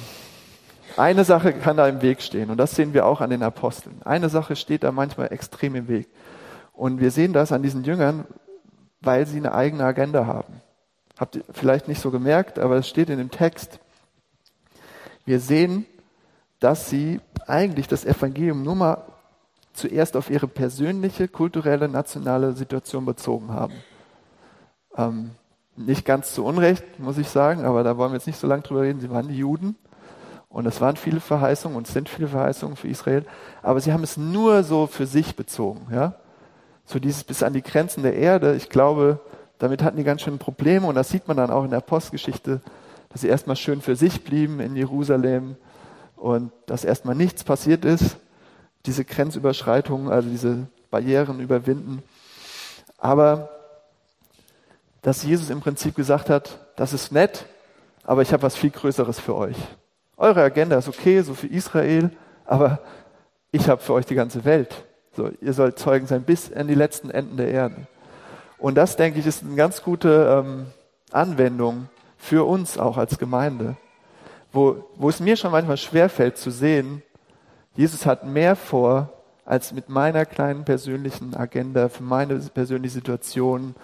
[0.96, 4.02] eine Sache kann da im Weg stehen und das sehen wir auch an den Aposteln.
[4.04, 6.08] Eine Sache steht da manchmal extrem im Weg.
[6.72, 8.24] Und wir sehen das an diesen Jüngern,
[9.00, 10.60] weil sie eine eigene Agenda haben.
[11.20, 13.78] Habt ihr vielleicht nicht so gemerkt, aber es steht in dem Text.
[15.24, 15.86] Wir sehen,
[16.58, 19.04] dass sie eigentlich das Evangelium nur mal
[19.72, 23.74] zuerst auf ihre persönliche, kulturelle, nationale Situation bezogen haben.
[24.96, 25.30] Ähm,
[25.86, 28.62] nicht ganz zu Unrecht, muss ich sagen, aber da wollen wir jetzt nicht so lange
[28.62, 29.00] drüber reden.
[29.00, 29.76] Sie waren die Juden
[30.48, 33.24] und es waren viele Verheißungen und sind viele Verheißungen für Israel,
[33.62, 35.86] aber sie haben es nur so für sich bezogen.
[35.92, 36.14] Ja?
[36.84, 38.54] So dieses bis an die Grenzen der Erde.
[38.54, 39.20] Ich glaube,
[39.58, 42.60] damit hatten die ganz schön Probleme und das sieht man dann auch in der Postgeschichte,
[43.10, 45.56] dass sie erstmal schön für sich blieben in Jerusalem
[46.16, 48.16] und dass erstmal nichts passiert ist,
[48.86, 52.02] diese Grenzüberschreitungen, also diese Barrieren überwinden.
[52.98, 53.50] Aber
[55.02, 57.46] dass Jesus im Prinzip gesagt hat, das ist nett,
[58.04, 59.56] aber ich habe was viel Größeres für euch.
[60.16, 62.10] Eure Agenda ist okay, so für Israel,
[62.44, 62.80] aber
[63.50, 64.84] ich habe für euch die ganze Welt.
[65.14, 67.86] So, ihr sollt Zeugen sein bis an die letzten Enden der Erde.
[68.58, 70.66] Und das, denke ich, ist eine ganz gute ähm,
[71.10, 73.76] Anwendung für uns auch als Gemeinde,
[74.52, 77.02] wo, wo es mir schon manchmal schwerfällt zu sehen,
[77.74, 79.10] Jesus hat mehr vor,
[79.44, 83.74] als mit meiner kleinen persönlichen Agenda für meine persönliche Situation,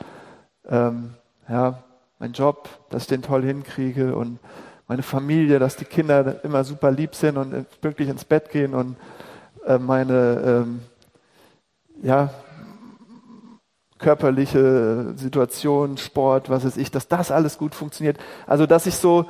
[0.69, 1.15] ähm,
[1.49, 1.83] ja,
[2.19, 4.39] mein Job, dass ich den toll hinkriege und
[4.87, 8.97] meine Familie, dass die Kinder immer super lieb sind und pünktlich ins Bett gehen und
[9.67, 10.81] äh, meine ähm,
[12.03, 12.31] ja,
[13.99, 18.19] körperliche Situation, Sport, was weiß ich, dass das alles gut funktioniert.
[18.47, 19.27] Also, dass ich so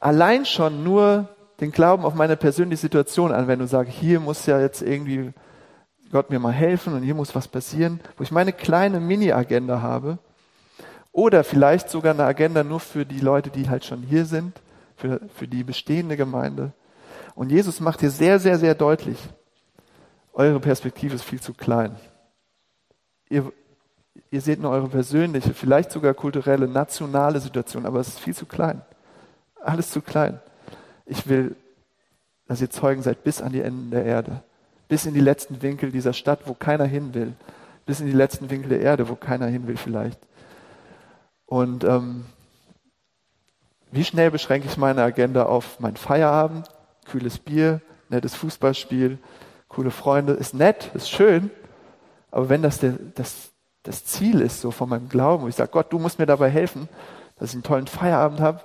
[0.00, 1.28] allein schon nur
[1.60, 5.32] den Glauben auf meine persönliche Situation anwende und sage, hier muss ja jetzt irgendwie
[6.10, 10.18] Gott mir mal helfen und hier muss was passieren, wo ich meine kleine Mini-Agenda habe.
[11.12, 14.60] Oder vielleicht sogar eine Agenda nur für die Leute, die halt schon hier sind,
[14.96, 16.72] für, für die bestehende Gemeinde.
[17.34, 19.18] Und Jesus macht hier sehr, sehr, sehr deutlich,
[20.32, 21.96] eure Perspektive ist viel zu klein.
[23.28, 23.52] Ihr,
[24.30, 28.46] ihr seht nur eure persönliche, vielleicht sogar kulturelle, nationale Situation, aber es ist viel zu
[28.46, 28.82] klein.
[29.60, 30.40] Alles zu klein.
[31.04, 31.56] Ich will,
[32.46, 34.42] dass ihr Zeugen seid bis an die Enden der Erde,
[34.88, 37.32] bis in die letzten Winkel dieser Stadt, wo keiner hin will,
[37.86, 40.18] bis in die letzten Winkel der Erde, wo keiner hin will vielleicht.
[41.50, 42.26] Und ähm,
[43.90, 46.68] wie schnell beschränke ich meine Agenda auf meinen Feierabend,
[47.06, 49.18] kühles Bier, nettes Fußballspiel,
[49.66, 51.50] coole Freunde, ist nett, ist schön,
[52.30, 53.50] aber wenn das der, das,
[53.82, 56.50] das Ziel ist, so von meinem Glauben, wo ich sage, Gott, du musst mir dabei
[56.50, 56.88] helfen,
[57.36, 58.60] dass ich einen tollen Feierabend habe,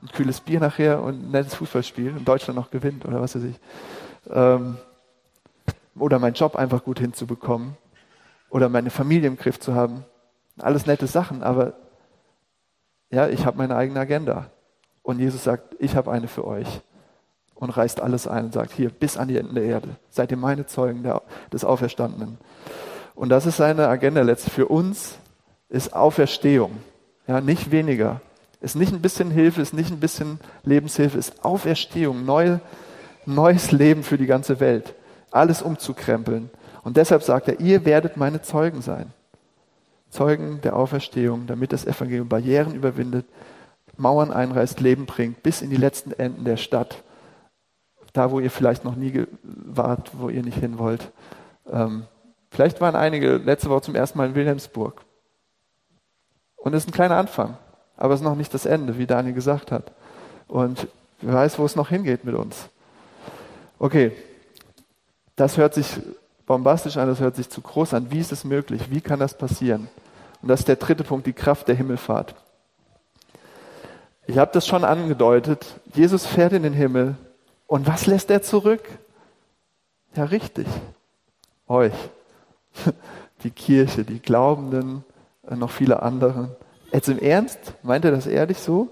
[0.00, 3.42] ein kühles Bier nachher und ein nettes Fußballspiel und Deutschland noch gewinnt oder was weiß
[3.42, 3.56] ich.
[4.30, 4.76] Ähm,
[5.98, 7.76] oder meinen Job einfach gut hinzubekommen
[8.48, 10.04] oder meine Familie im Griff zu haben.
[10.56, 11.74] Alles nette Sachen, aber
[13.10, 14.50] ja, ich habe meine eigene Agenda.
[15.02, 16.82] Und Jesus sagt, ich habe eine für euch
[17.54, 20.36] und reißt alles ein und sagt, hier, bis an die Enden der Erde, seid ihr
[20.36, 22.38] meine Zeugen der, des Auferstandenen.
[23.14, 25.16] Und das ist seine Agenda letztlich für uns,
[25.68, 26.72] ist Auferstehung.
[27.26, 28.20] Ja, nicht weniger.
[28.60, 32.58] Ist nicht ein bisschen Hilfe, ist nicht ein bisschen Lebenshilfe, ist Auferstehung, neu,
[33.24, 34.94] neues Leben für die ganze Welt.
[35.30, 36.50] Alles umzukrempeln.
[36.82, 39.12] Und deshalb sagt er, ihr werdet meine Zeugen sein.
[40.10, 43.26] Zeugen der Auferstehung, damit das Evangelium Barrieren überwindet,
[43.96, 47.02] Mauern einreißt, Leben bringt, bis in die letzten Enden der Stadt
[48.18, 51.12] da wo ihr vielleicht noch nie wart, wo ihr nicht hin wollt.
[51.70, 52.04] Ähm,
[52.50, 55.02] vielleicht waren einige letzte Woche zum ersten Mal in Wilhelmsburg.
[56.56, 57.56] Und es ist ein kleiner Anfang,
[57.96, 59.92] aber es ist noch nicht das Ende, wie Daniel gesagt hat.
[60.48, 60.88] Und
[61.20, 62.68] wer weiß, wo es noch hingeht mit uns.
[63.78, 64.12] Okay,
[65.36, 66.00] das hört sich
[66.46, 68.10] bombastisch an, das hört sich zu groß an.
[68.10, 68.90] Wie ist es möglich?
[68.90, 69.88] Wie kann das passieren?
[70.42, 72.34] Und das ist der dritte Punkt, die Kraft der Himmelfahrt.
[74.26, 75.66] Ich habe das schon angedeutet.
[75.94, 77.16] Jesus fährt in den Himmel
[77.66, 78.82] und was lässt er zurück?
[80.14, 80.66] Ja, richtig.
[81.66, 81.94] Euch.
[83.44, 85.04] Die Kirche, die Glaubenden,
[85.48, 86.56] äh, noch viele andere.
[86.90, 87.60] Jetzt im Ernst?
[87.84, 88.90] Meint er das ehrlich so?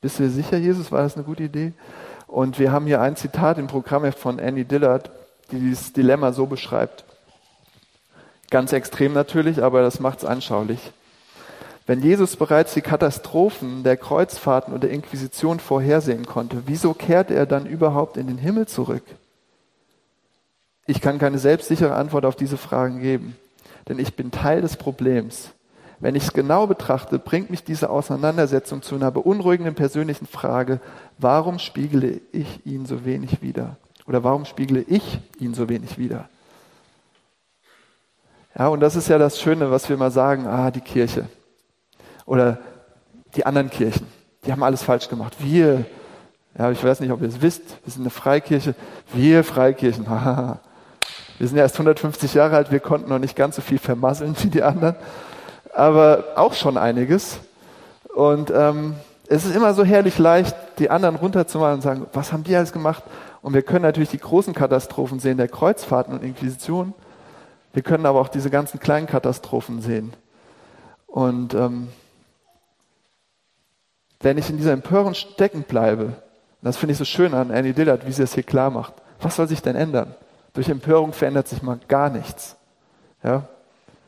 [0.00, 0.92] Bist du dir sicher, Jesus?
[0.92, 1.72] War das eine gute Idee?
[2.28, 5.10] Und wir haben hier ein Zitat im Programm von Annie Dillard,
[5.50, 7.04] die dieses Dilemma so beschreibt.
[8.52, 10.92] Ganz extrem natürlich, aber das macht es anschaulich.
[11.86, 17.46] Wenn Jesus bereits die Katastrophen der Kreuzfahrten und der Inquisition vorhersehen konnte, wieso kehrt er
[17.46, 19.04] dann überhaupt in den Himmel zurück?
[20.86, 23.38] Ich kann keine selbstsichere Antwort auf diese Fragen geben,
[23.88, 25.48] denn ich bin Teil des Problems.
[25.98, 30.78] Wenn ich es genau betrachte, bringt mich diese Auseinandersetzung zu einer beunruhigenden persönlichen Frage,
[31.16, 33.76] warum spiegele ich ihn so wenig wider?
[34.06, 36.28] Oder warum spiegle ich ihn so wenig wider?
[38.58, 41.26] Ja, und das ist ja das Schöne, was wir mal sagen, ah, die Kirche.
[42.26, 42.58] Oder
[43.34, 44.06] die anderen Kirchen,
[44.44, 45.36] die haben alles falsch gemacht.
[45.38, 45.86] Wir,
[46.58, 48.74] ja, ich weiß nicht, ob ihr es wisst, wir sind eine Freikirche.
[49.14, 50.60] Wir Freikirchen, haha.
[51.38, 54.36] wir sind ja erst 150 Jahre alt, wir konnten noch nicht ganz so viel vermasseln
[54.42, 54.96] wie die anderen,
[55.74, 57.38] aber auch schon einiges.
[58.14, 58.96] Und ähm,
[59.28, 62.72] es ist immer so herrlich leicht, die anderen runterzumachen und sagen, was haben die alles
[62.72, 63.02] gemacht?
[63.40, 66.92] Und wir können natürlich die großen Katastrophen sehen, der Kreuzfahrten und Inquisition.
[67.72, 70.12] Wir können aber auch diese ganzen kleinen Katastrophen sehen.
[71.06, 71.88] Und ähm,
[74.20, 76.14] wenn ich in dieser Empörung stecken bleibe,
[76.62, 79.36] das finde ich so schön an Annie Dillard, wie sie es hier klar macht, was
[79.36, 80.14] soll sich denn ändern?
[80.54, 82.56] Durch Empörung verändert sich mal gar nichts.
[83.22, 83.48] Ja?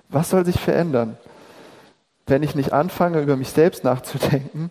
[0.09, 1.17] Was soll sich verändern?
[2.27, 4.71] Wenn ich nicht anfange, über mich selbst nachzudenken,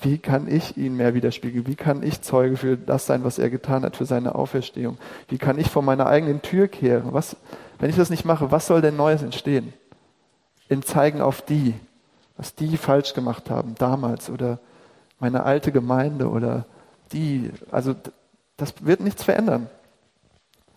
[0.00, 1.66] wie kann ich ihn mehr widerspiegeln?
[1.68, 4.98] Wie kann ich Zeuge für das sein, was er getan hat, für seine Auferstehung?
[5.28, 7.12] Wie kann ich vor meiner eigenen Tür kehren?
[7.12, 7.36] Was,
[7.82, 9.72] wenn ich das nicht mache, was soll denn Neues entstehen?
[10.68, 11.74] In Zeigen auf die,
[12.36, 14.60] was die falsch gemacht haben damals oder
[15.18, 16.64] meine alte Gemeinde oder
[17.12, 17.50] die.
[17.72, 17.96] Also
[18.56, 19.68] das wird nichts verändern.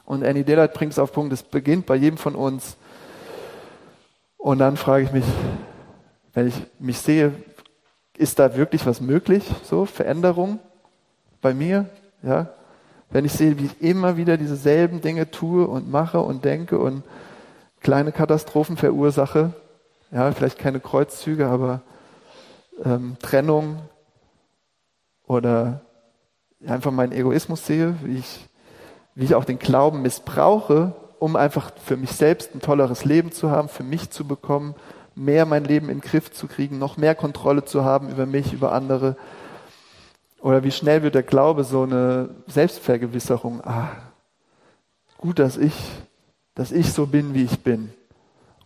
[0.06, 2.76] Und Annie Dillard bringt es auf Punkt, es beginnt bei jedem von uns.
[4.40, 5.26] Und dann frage ich mich,
[6.34, 7.34] wenn ich mich sehe,
[8.18, 9.48] ist da wirklich was möglich?
[9.64, 10.58] So, Veränderung
[11.40, 11.88] bei mir?
[12.24, 12.50] Ja?
[13.10, 17.04] Wenn ich sehe, wie ich immer wieder dieselben Dinge tue und mache und denke und
[17.82, 19.54] kleine Katastrophen verursache,
[20.12, 21.82] ja, vielleicht keine Kreuzzüge, aber
[22.84, 23.80] ähm, Trennung,
[25.28, 25.82] oder
[26.66, 28.48] einfach meinen Egoismus sehe, wie ich,
[29.16, 33.50] wie ich auch den Glauben missbrauche, um einfach für mich selbst ein tolleres Leben zu
[33.50, 34.76] haben, für mich zu bekommen,
[35.16, 38.54] mehr mein Leben in den Griff zu kriegen, noch mehr Kontrolle zu haben über mich,
[38.54, 39.16] über andere.
[40.46, 43.62] Oder wie schnell wird der Glaube so eine Selbstvergewisserung?
[43.64, 43.90] Ah,
[45.18, 45.74] gut, dass ich,
[46.54, 47.92] dass ich so bin, wie ich bin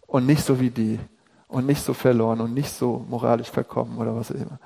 [0.05, 0.99] und nicht so wie die
[1.47, 4.59] und nicht so verloren und nicht so moralisch verkommen oder was auch immer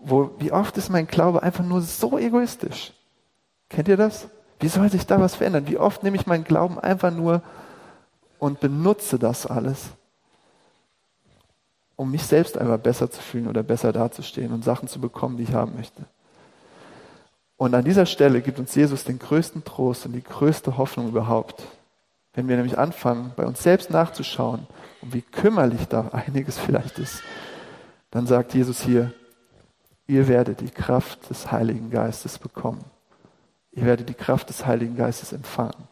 [0.00, 2.92] wo, wie oft ist mein Glaube einfach nur so egoistisch?
[3.68, 4.28] Kennt ihr das?
[4.60, 5.68] Wie soll sich da was verändern?
[5.68, 7.42] Wie oft nehme ich meinen Glauben einfach nur
[8.38, 9.90] und benutze das alles,
[11.96, 15.44] um mich selbst einfach besser zu fühlen oder besser dazustehen und Sachen zu bekommen, die
[15.44, 16.04] ich haben möchte.
[17.58, 21.64] Und an dieser Stelle gibt uns Jesus den größten Trost und die größte Hoffnung überhaupt.
[22.32, 24.66] Wenn wir nämlich anfangen, bei uns selbst nachzuschauen
[25.02, 27.20] und wie kümmerlich da einiges vielleicht ist,
[28.12, 29.12] dann sagt Jesus hier,
[30.06, 32.84] ihr werdet die Kraft des Heiligen Geistes bekommen.
[33.72, 35.88] Ihr werdet die Kraft des Heiligen Geistes empfangen.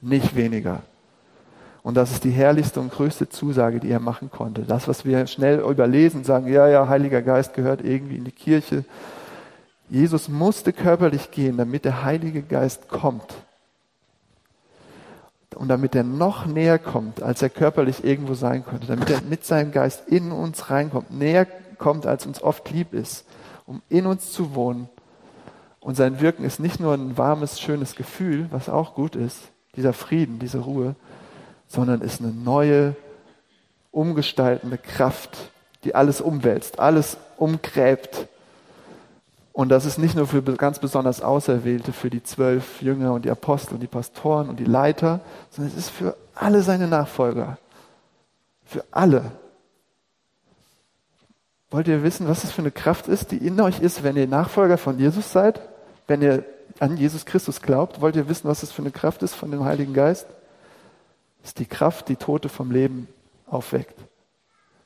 [0.00, 0.82] Nicht weniger.
[1.84, 4.62] Und das ist die herrlichste und größte Zusage, die er machen konnte.
[4.62, 8.84] Das, was wir schnell überlesen, sagen, ja, ja, Heiliger Geist gehört irgendwie in die Kirche.
[9.88, 13.34] Jesus musste körperlich gehen, damit der Heilige Geist kommt.
[15.54, 18.86] Und damit er noch näher kommt, als er körperlich irgendwo sein konnte.
[18.88, 21.46] Damit er mit seinem Geist in uns reinkommt, näher
[21.78, 23.24] kommt, als uns oft lieb ist
[23.66, 24.88] um in uns zu wohnen.
[25.80, 29.38] Und sein Wirken ist nicht nur ein warmes, schönes Gefühl, was auch gut ist,
[29.76, 30.94] dieser Frieden, diese Ruhe,
[31.68, 32.96] sondern ist eine neue,
[33.90, 35.36] umgestaltende Kraft,
[35.84, 38.28] die alles umwälzt, alles umgräbt.
[39.56, 43.30] Und das ist nicht nur für ganz besonders Auserwählte, für die zwölf Jünger und die
[43.30, 47.56] Apostel und die Pastoren und die Leiter, sondern es ist für alle seine Nachfolger.
[48.66, 49.32] Für alle.
[51.70, 54.26] Wollt ihr wissen, was das für eine Kraft ist, die in euch ist, wenn ihr
[54.26, 55.62] Nachfolger von Jesus seid?
[56.06, 56.44] Wenn ihr
[56.78, 58.02] an Jesus Christus glaubt?
[58.02, 60.26] Wollt ihr wissen, was das für eine Kraft ist von dem Heiligen Geist?
[61.40, 63.08] Das ist die Kraft, die Tote vom Leben
[63.46, 63.96] aufweckt.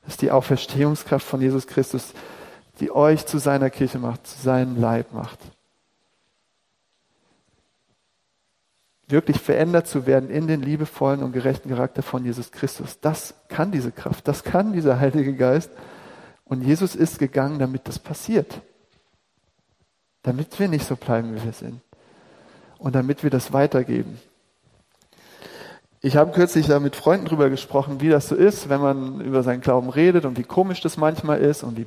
[0.04, 2.12] Das ist die Auferstehungskraft von Jesus Christus,
[2.80, 5.38] die euch zu seiner Kirche macht, zu seinem Leib macht.
[9.06, 13.00] Wirklich verändert zu werden in den liebevollen und gerechten Charakter von Jesus Christus.
[13.00, 15.70] Das kann diese Kraft, das kann dieser Heilige Geist.
[16.44, 18.60] Und Jesus ist gegangen, damit das passiert.
[20.22, 21.80] Damit wir nicht so bleiben, wie wir sind.
[22.78, 24.18] Und damit wir das weitergeben.
[26.02, 29.42] Ich habe kürzlich da mit Freunden drüber gesprochen, wie das so ist, wenn man über
[29.42, 31.86] seinen Glauben redet und wie komisch das manchmal ist und wie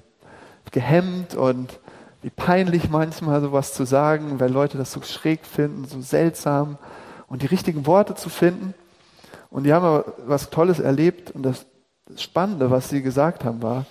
[0.72, 1.80] gehemmt und
[2.22, 6.78] wie peinlich manchmal sowas zu sagen, weil Leute das so schräg finden, so seltsam
[7.28, 8.74] und die richtigen Worte zu finden.
[9.49, 11.66] Und die haben aber was Tolles erlebt und das
[12.18, 13.86] Spannende, was sie gesagt haben, war,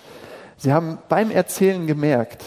[0.57, 2.45] sie haben beim Erzählen gemerkt,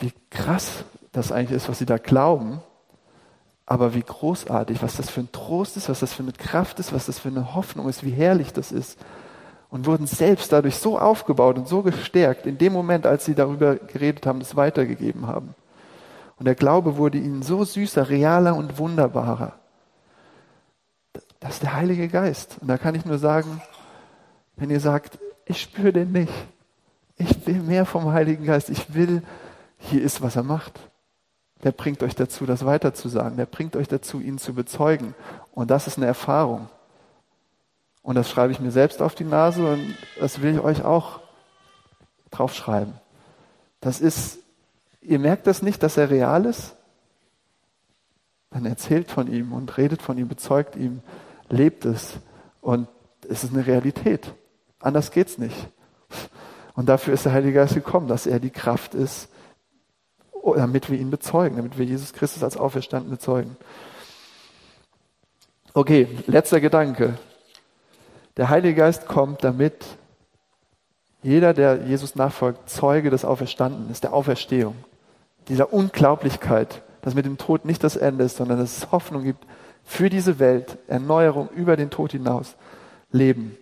[0.00, 2.62] wie krass das eigentlich ist, was sie da glauben
[3.68, 6.94] aber wie großartig, was das für ein Trost ist, was das für eine Kraft ist,
[6.94, 8.98] was das für eine Hoffnung ist, wie herrlich das ist.
[9.70, 13.76] Und wurden selbst dadurch so aufgebaut und so gestärkt, in dem Moment, als sie darüber
[13.76, 15.54] geredet haben, das weitergegeben haben.
[16.38, 19.54] Und der Glaube wurde ihnen so süßer, realer und wunderbarer.
[21.40, 22.56] Das ist der Heilige Geist.
[22.60, 23.60] Und da kann ich nur sagen,
[24.56, 26.32] wenn ihr sagt, ich spüre den nicht,
[27.16, 29.22] ich will mehr vom Heiligen Geist, ich will,
[29.76, 30.80] hier ist, was er macht
[31.64, 33.36] der bringt euch dazu, das weiterzusagen.
[33.36, 35.14] Der bringt euch dazu, ihn zu bezeugen.
[35.52, 36.68] Und das ist eine Erfahrung.
[38.08, 41.20] Und das schreibe ich mir selbst auf die Nase und das will ich euch auch
[42.30, 42.94] draufschreiben.
[43.82, 44.38] Das ist,
[45.02, 46.74] ihr merkt das nicht, dass er real ist?
[48.48, 51.02] Dann erzählt von ihm und redet von ihm, bezeugt ihm,
[51.50, 52.14] lebt es.
[52.62, 52.88] Und
[53.28, 54.32] es ist eine Realität.
[54.80, 55.68] Anders geht's nicht.
[56.72, 59.28] Und dafür ist der Heilige Geist gekommen, dass er die Kraft ist,
[60.56, 63.54] damit wir ihn bezeugen, damit wir Jesus Christus als Auferstanden bezeugen.
[65.74, 67.18] Okay, letzter Gedanke.
[68.38, 69.84] Der Heilige Geist kommt, damit
[71.22, 74.76] jeder, der Jesus nachfolgt, Zeuge des Auferstanden ist, der Auferstehung.
[75.48, 79.44] Dieser Unglaublichkeit, dass mit dem Tod nicht das Ende ist, sondern dass es Hoffnung gibt
[79.84, 82.54] für diese Welt, Erneuerung über den Tod hinaus,
[83.10, 83.56] Leben.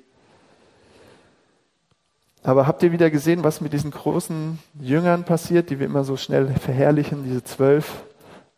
[2.43, 6.19] Aber habt ihr wieder gesehen, was mit diesen großen Jüngern passiert, die wir immer so
[6.19, 8.05] schnell verherrlichen, diese zwölf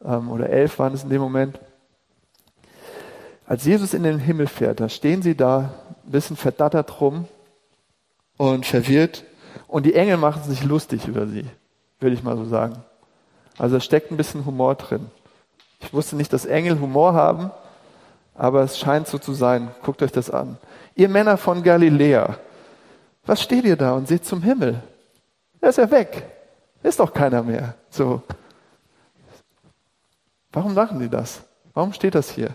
[0.05, 1.61] ähm, oder elf waren es in dem Moment?
[3.49, 5.73] Als Jesus in den Himmel fährt, da stehen sie da,
[6.05, 7.27] ein bisschen verdattert rum
[8.37, 9.25] und verwirrt.
[9.67, 11.47] Und die Engel machen sich lustig über sie,
[11.99, 12.77] würde ich mal so sagen.
[13.57, 15.07] Also da steckt ein bisschen Humor drin.
[15.81, 17.51] Ich wusste nicht, dass Engel Humor haben,
[18.35, 19.71] aber es scheint so zu sein.
[19.83, 20.59] Guckt euch das an.
[20.95, 22.37] Ihr Männer von Galiläa,
[23.25, 24.83] was steht ihr da und seht zum Himmel?
[25.63, 26.23] Er ist ja weg.
[26.83, 27.75] Ist doch keiner mehr.
[27.89, 28.21] So.
[30.53, 31.41] Warum machen die das?
[31.73, 32.55] Warum steht das hier?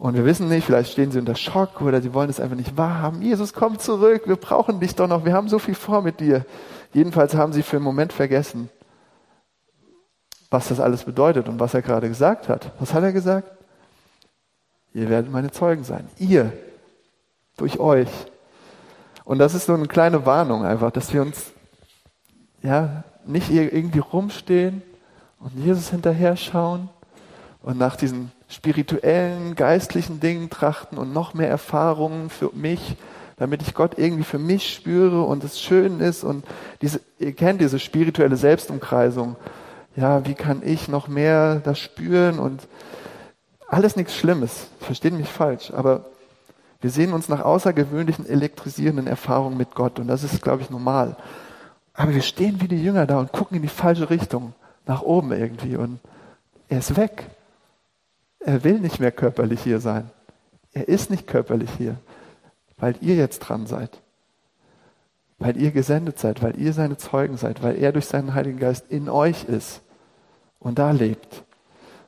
[0.00, 2.74] Und wir wissen nicht, vielleicht stehen sie unter Schock oder sie wollen es einfach nicht
[2.78, 3.20] wahrhaben.
[3.20, 6.46] Jesus, komm zurück, wir brauchen dich doch noch, wir haben so viel vor mit dir.
[6.94, 8.70] Jedenfalls haben sie für einen Moment vergessen,
[10.48, 12.72] was das alles bedeutet und was er gerade gesagt hat.
[12.80, 13.50] Was hat er gesagt?
[14.94, 16.08] Ihr werdet meine Zeugen sein.
[16.18, 16.50] Ihr,
[17.58, 18.08] durch euch,
[19.24, 21.52] und das ist so eine kleine Warnung einfach, dass wir uns
[22.62, 24.80] ja nicht irgendwie rumstehen
[25.40, 26.88] und Jesus hinterher schauen
[27.60, 32.96] und nach diesen spirituellen, geistlichen Dingen trachten und noch mehr Erfahrungen für mich,
[33.36, 36.44] damit ich Gott irgendwie für mich spüre und es schön ist und
[36.82, 39.36] diese, ihr kennt diese spirituelle Selbstumkreisung.
[39.96, 42.66] Ja, wie kann ich noch mehr das spüren und
[43.68, 44.66] alles nichts Schlimmes.
[44.80, 46.06] Versteht mich falsch, aber
[46.80, 51.16] wir sehen uns nach außergewöhnlichen elektrisierenden Erfahrungen mit Gott und das ist, glaube ich, normal.
[51.94, 54.54] Aber wir stehen wie die Jünger da und gucken in die falsche Richtung,
[54.86, 56.00] nach oben irgendwie und
[56.68, 57.26] er ist weg.
[58.40, 60.10] Er will nicht mehr körperlich hier sein.
[60.72, 61.96] Er ist nicht körperlich hier,
[62.78, 64.00] weil ihr jetzt dran seid.
[65.38, 68.86] Weil ihr gesendet seid, weil ihr seine Zeugen seid, weil er durch seinen Heiligen Geist
[68.90, 69.82] in euch ist
[70.58, 71.44] und da lebt.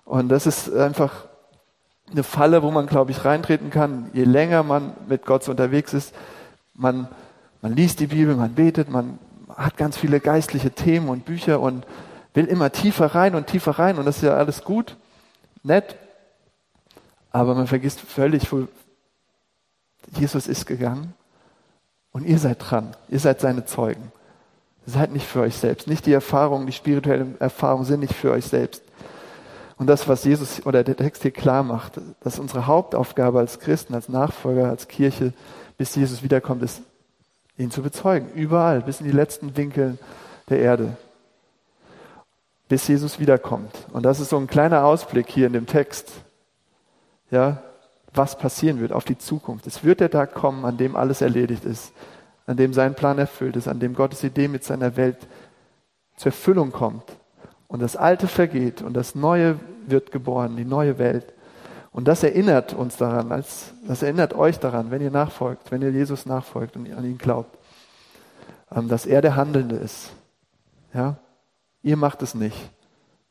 [0.05, 1.27] Und das ist einfach
[2.11, 4.11] eine Falle, wo man, glaube ich, reintreten kann.
[4.13, 6.15] Je länger man mit Gott unterwegs ist,
[6.75, 7.09] man,
[7.63, 9.19] man liest die Bibel, man betet, man
[9.49, 11.87] hat ganz viele geistliche Themen und Bücher und
[12.35, 14.97] will immer tiefer rein und tiefer rein und das ist ja alles gut,
[15.63, 15.97] nett,
[17.33, 18.49] aber man vergisst völlig,
[20.15, 21.15] Jesus ist gegangen
[22.13, 24.13] und ihr seid dran, ihr seid seine Zeugen.
[24.85, 28.47] Seid nicht für euch selbst, nicht die Erfahrungen, die spirituellen Erfahrungen sind nicht für euch
[28.47, 28.83] selbst.
[29.79, 33.95] Und das, was Jesus oder der Text hier klar macht, dass unsere Hauptaufgabe als Christen,
[33.95, 35.33] als Nachfolger, als Kirche,
[35.79, 36.83] bis Jesus wiederkommt, ist,
[37.57, 38.29] ihn zu bezeugen.
[38.35, 39.99] Überall, bis in die letzten Winkel
[40.49, 40.97] der Erde.
[42.69, 43.87] Bis Jesus wiederkommt.
[43.93, 46.11] Und das ist so ein kleiner Ausblick hier in dem Text.
[47.33, 47.63] Ja,
[48.15, 49.67] was passieren wird auf die Zukunft.
[49.67, 51.93] Es wird der Tag kommen, an dem alles erledigt ist,
[52.47, 55.17] an dem sein Plan erfüllt ist, an dem Gottes Idee mit seiner Welt
[56.17, 57.05] zur Erfüllung kommt
[57.69, 61.33] und das Alte vergeht und das Neue wird geboren, die neue Welt.
[61.91, 65.91] Und das erinnert uns daran, als, das erinnert euch daran, wenn ihr nachfolgt, wenn ihr
[65.91, 67.59] Jesus nachfolgt und an ihn glaubt,
[68.71, 70.13] ähm, dass er der Handelnde ist.
[70.93, 71.17] Ja?
[71.83, 72.71] Ihr macht es nicht.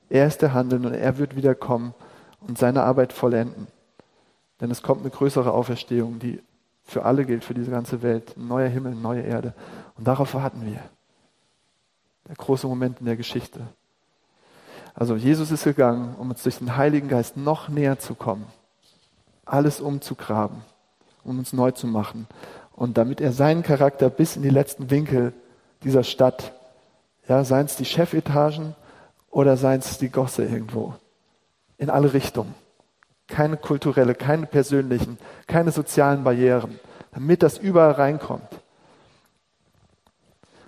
[0.09, 1.93] Er ist der Handelnde und er wird wiederkommen
[2.39, 3.67] und seine Arbeit vollenden.
[4.61, 6.39] Denn es kommt eine größere Auferstehung, die
[6.83, 8.37] für alle gilt, für diese ganze Welt.
[8.37, 9.53] Ein neuer Himmel, eine neue Erde.
[9.97, 10.79] Und darauf warten wir.
[12.27, 13.61] Der große Moment in der Geschichte.
[14.93, 18.45] Also Jesus ist gegangen, um uns durch den Heiligen Geist noch näher zu kommen.
[19.45, 20.61] Alles umzugraben,
[21.23, 22.27] um uns neu zu machen.
[22.73, 25.33] Und damit er seinen Charakter bis in die letzten Winkel
[25.83, 26.53] dieser Stadt,
[27.27, 28.75] ja, seien es die Chefetagen
[29.29, 30.93] oder seien es die Gosse irgendwo,
[31.77, 32.53] in alle Richtungen.
[33.31, 35.17] Keine kulturelle, keine persönlichen,
[35.47, 36.77] keine sozialen Barrieren,
[37.13, 38.61] damit das überall reinkommt.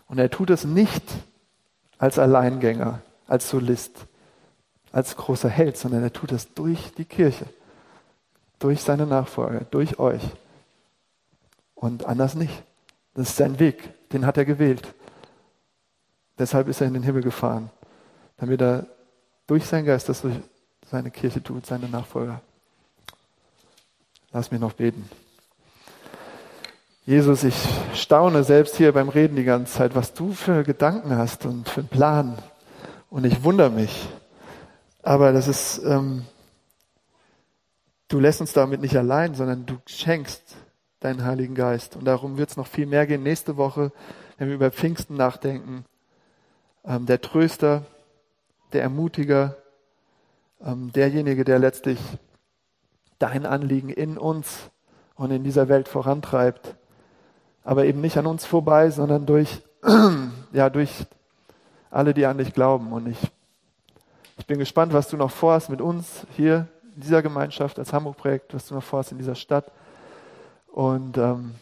[0.08, 1.04] Und er tut es nicht
[1.98, 4.06] als Alleingänger, als Solist,
[4.94, 7.46] als großer Held, sondern er tut es durch die Kirche,
[8.60, 10.24] durch seine Nachfolger, durch euch.
[11.76, 12.64] Und anders nicht.
[13.14, 14.94] Das ist sein Weg, den hat er gewählt.
[16.40, 17.70] Deshalb ist er in den Himmel gefahren,
[18.38, 18.88] damit er
[19.48, 20.36] durch seinen Geist das durch
[20.90, 22.42] seine Kirche tut, seine Nachfolger.
[24.34, 25.08] Lass mich noch beten.
[27.06, 27.56] Jesus, ich
[27.94, 31.82] staune selbst hier beim Reden die ganze Zeit, was du für Gedanken hast und für
[31.82, 32.38] einen Plan.
[33.12, 34.10] Und ich wundere mich.
[35.04, 36.26] Aber das ist, ähm,
[38.08, 40.56] du lässt uns damit nicht allein, sondern du schenkst
[41.00, 41.96] deinen Heiligen Geist.
[41.96, 43.92] Und darum wird es noch viel mehr gehen nächste Woche,
[44.40, 45.86] wenn wir über Pfingsten nachdenken.
[46.86, 47.86] Ähm, der Tröster,
[48.72, 49.58] der Ermutiger,
[50.66, 52.00] ähm, derjenige, der letztlich
[53.20, 54.70] dein Anliegen in uns
[55.16, 56.76] und in dieser Welt vorantreibt.
[57.64, 59.62] Aber eben nicht an uns vorbei, sondern durch,
[60.52, 61.06] ja, durch
[61.90, 62.92] alle, die an dich glauben.
[62.92, 63.32] Und ich
[64.38, 68.54] ich bin gespannt, was du noch vorhast mit uns hier in dieser Gemeinschaft als Hamburg-Projekt,
[68.54, 69.72] was du noch vorhast in dieser Stadt.
[70.68, 71.56] Und ähm,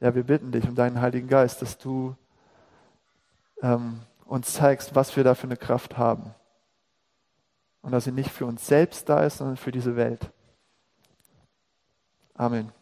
[0.00, 2.16] ja, wir bitten dich um deinen Heiligen Geist, dass du
[3.62, 6.34] ähm, uns zeigst, was wir da für eine Kraft haben.
[7.82, 10.30] Und dass sie nicht für uns selbst da ist, sondern für diese Welt.
[12.34, 12.72] Amen.